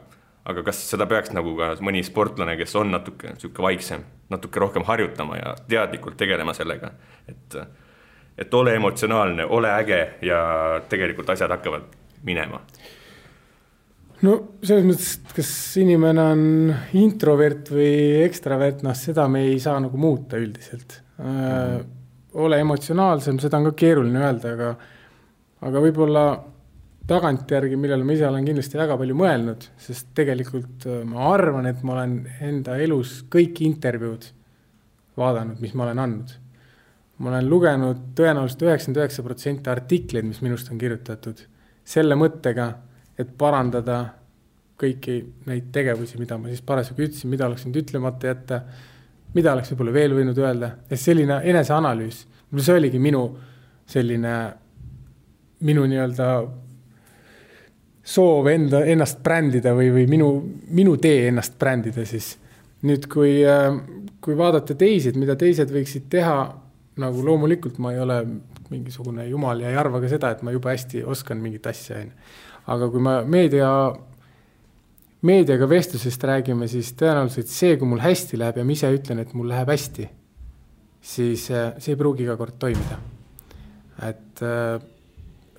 [0.47, 4.85] Aga kas seda peaks nagu ka mõni sportlane, kes on natuke niisugune vaiksem, natuke rohkem
[4.87, 6.93] harjutama ja teadlikult tegelema sellega,
[7.27, 7.59] et
[8.37, 10.39] et ole emotsionaalne, ole äge ja
[10.89, 11.89] tegelikult asjad hakkavad
[12.23, 12.61] minema?
[14.25, 15.51] No selles mõttes, kas
[15.81, 16.43] inimene on
[16.97, 21.81] introvert või ekstravert, noh, seda me ei saa nagu muuta üldiselt mm.
[22.41, 24.71] ole emotsionaalsem, seda on ka keeruline öelda, aga,
[25.67, 26.27] aga võib-olla
[27.07, 31.79] tagantjärgi, millele ma ise olen kindlasti väga palju mõelnud, sest tegelikult äh, ma arvan, et
[31.87, 34.27] ma olen enda elus kõik intervjuud
[35.17, 36.35] vaadanud, mis ma olen andnud.
[37.17, 41.39] ma olen lugenud tõenäoliselt üheksakümmend üheksa protsenti artikleid, mis minust on kirjutatud,
[41.87, 42.67] selle mõttega,
[43.17, 44.01] et parandada
[44.77, 45.17] kõiki
[45.49, 48.61] neid tegevusi, mida ma siis parasjagu ütlesin, mida oleks võinud ütlemata jätta,
[49.33, 52.21] mida oleks võib-olla veel võinud öelda, et selline eneseanalüüs,
[52.57, 53.23] see oligi minu
[53.87, 54.33] selline,
[55.65, 56.27] minu nii-öelda
[58.07, 60.29] soov enda, ennast brändida või, või minu,
[60.75, 62.35] minu tee ennast brändida siis.
[62.87, 63.41] nüüd, kui,
[64.21, 66.37] kui vaadata teisi, et mida teised võiksid teha,
[67.01, 68.19] nagu loomulikult ma ei ole
[68.69, 72.11] mingisugune jumal ja ei arva ka seda, et ma jube hästi oskan mingit asja, on
[72.11, 72.35] ju.
[72.67, 73.69] Aga kui ma meedia,
[75.27, 79.33] meediaga vestlusest räägime, siis tõenäoliselt see, kui mul hästi läheb ja ma ise ütlen, et
[79.37, 80.07] mul läheb hästi,
[81.01, 82.99] siis äh, see ei pruugi iga kord toimida.
[84.07, 84.77] et äh,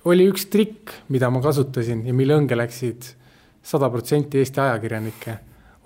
[0.07, 3.09] oli üks trikk, mida ma kasutasin ja mille õnge läksid
[3.65, 5.35] sada protsenti Eesti ajakirjanikke,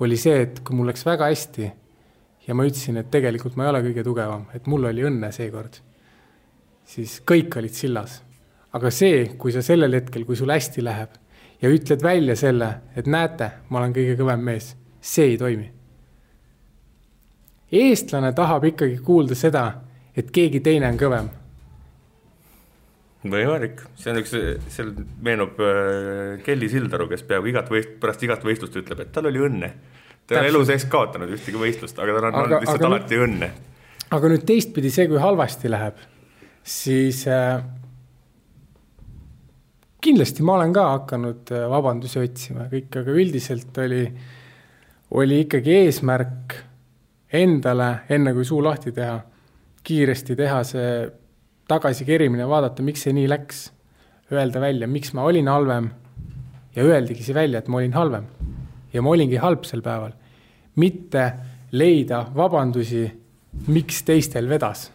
[0.04, 1.72] oli see, et kui mul läks väga hästi
[2.48, 5.80] ja ma ütlesin, et tegelikult ma ei ole kõige tugevam, et mul oli õnne seekord,
[6.86, 8.20] siis kõik olid sillas.
[8.74, 11.20] Aga see, kui sa sellel hetkel, kui sul hästi läheb
[11.62, 15.70] ja ütled välja selle, et näete, ma olen kõige kõvem mees, see ei toimi.
[17.74, 19.64] eestlane tahab ikkagi kuulda seda,
[20.16, 21.32] et keegi teine on kõvem
[23.32, 24.34] võimalik, see on üks,
[24.74, 24.90] seal
[25.24, 29.40] meenub äh, Kelly Sildaru, kes peaaegu igat võist-, pärast igat võistlust ütleb, et tal oli
[29.46, 29.70] õnne.
[30.28, 33.16] ta ei ole elu sees kaotanud ühtegi võistlust, aga tal on aga, olnud lihtsalt alati
[33.16, 33.50] nüüd, õnne.
[34.18, 36.04] aga nüüd teistpidi see, kui halvasti läheb,
[36.68, 37.64] siis äh,
[40.04, 44.04] kindlasti ma olen ka hakanud äh, vabandusi otsima kõik, aga üldiselt oli,
[45.20, 46.58] oli ikkagi eesmärk
[47.34, 49.18] endale, enne kui suu lahti teha,
[49.84, 50.90] kiiresti teha see
[51.70, 53.66] tagasi kerimine, vaadata, miks see nii läks.
[54.34, 55.90] Öelda välja, miks ma olin halvem
[56.74, 58.26] ja öeldigi see välja, et ma olin halvem.
[58.94, 60.12] ja ma olingi halb sel päeval.
[60.76, 61.34] mitte
[61.72, 63.06] leida vabandusi,
[63.68, 64.92] miks teistel vedas.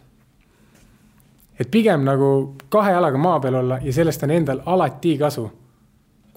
[1.59, 5.51] Et pigem nagu kahe jalaga maa peal olla ja sellest on endal alati kasu.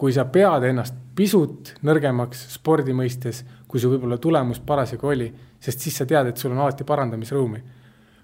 [0.01, 5.27] kui sa pead ennast pisut nõrgemaks spordi mõistes, kui su võib-olla tulemus parasjagu oli,
[5.59, 7.61] sest siis sa tead, et sul on alati parandamisruumi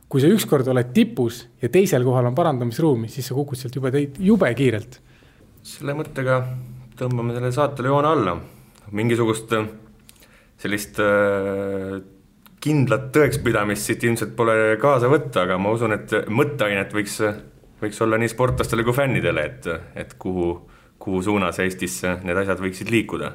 [0.08, 3.92] kui sa ükskord oled tipus ja teisel kohal on parandamisruumi, siis sa kukud sealt jube,
[4.20, 5.02] jube kiirelt.
[5.68, 6.40] selle mõttega
[7.00, 8.38] tõmbame selle saatele joone alla.
[8.92, 9.68] mingisugust äh,
[10.58, 12.00] sellist äh,
[12.64, 17.20] kindlat tõekspidamist siit ilmselt pole kaasa võtta, aga ma usun, et mõtteainet võiks,
[17.82, 20.50] võiks olla nii sportlastele kui fännidele, et, et kuhu,
[21.00, 23.32] kuhu suunas Eestis need asjad võiksid liikuda.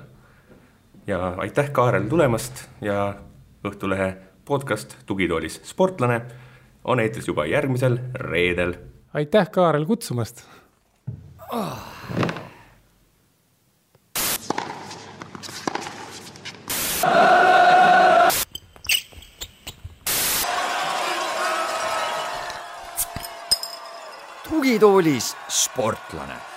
[1.06, 3.14] ja aitäh, Kaarel, tulemast ja
[3.62, 6.20] Õhtulehe podcast Tugitoolis sportlane
[6.84, 8.74] on eetris juba järgmisel reedel.
[9.14, 10.44] aitäh, Kaarel, kutsumast
[11.52, 11.92] oh.!
[24.62, 26.51] Tugitoolis sportlane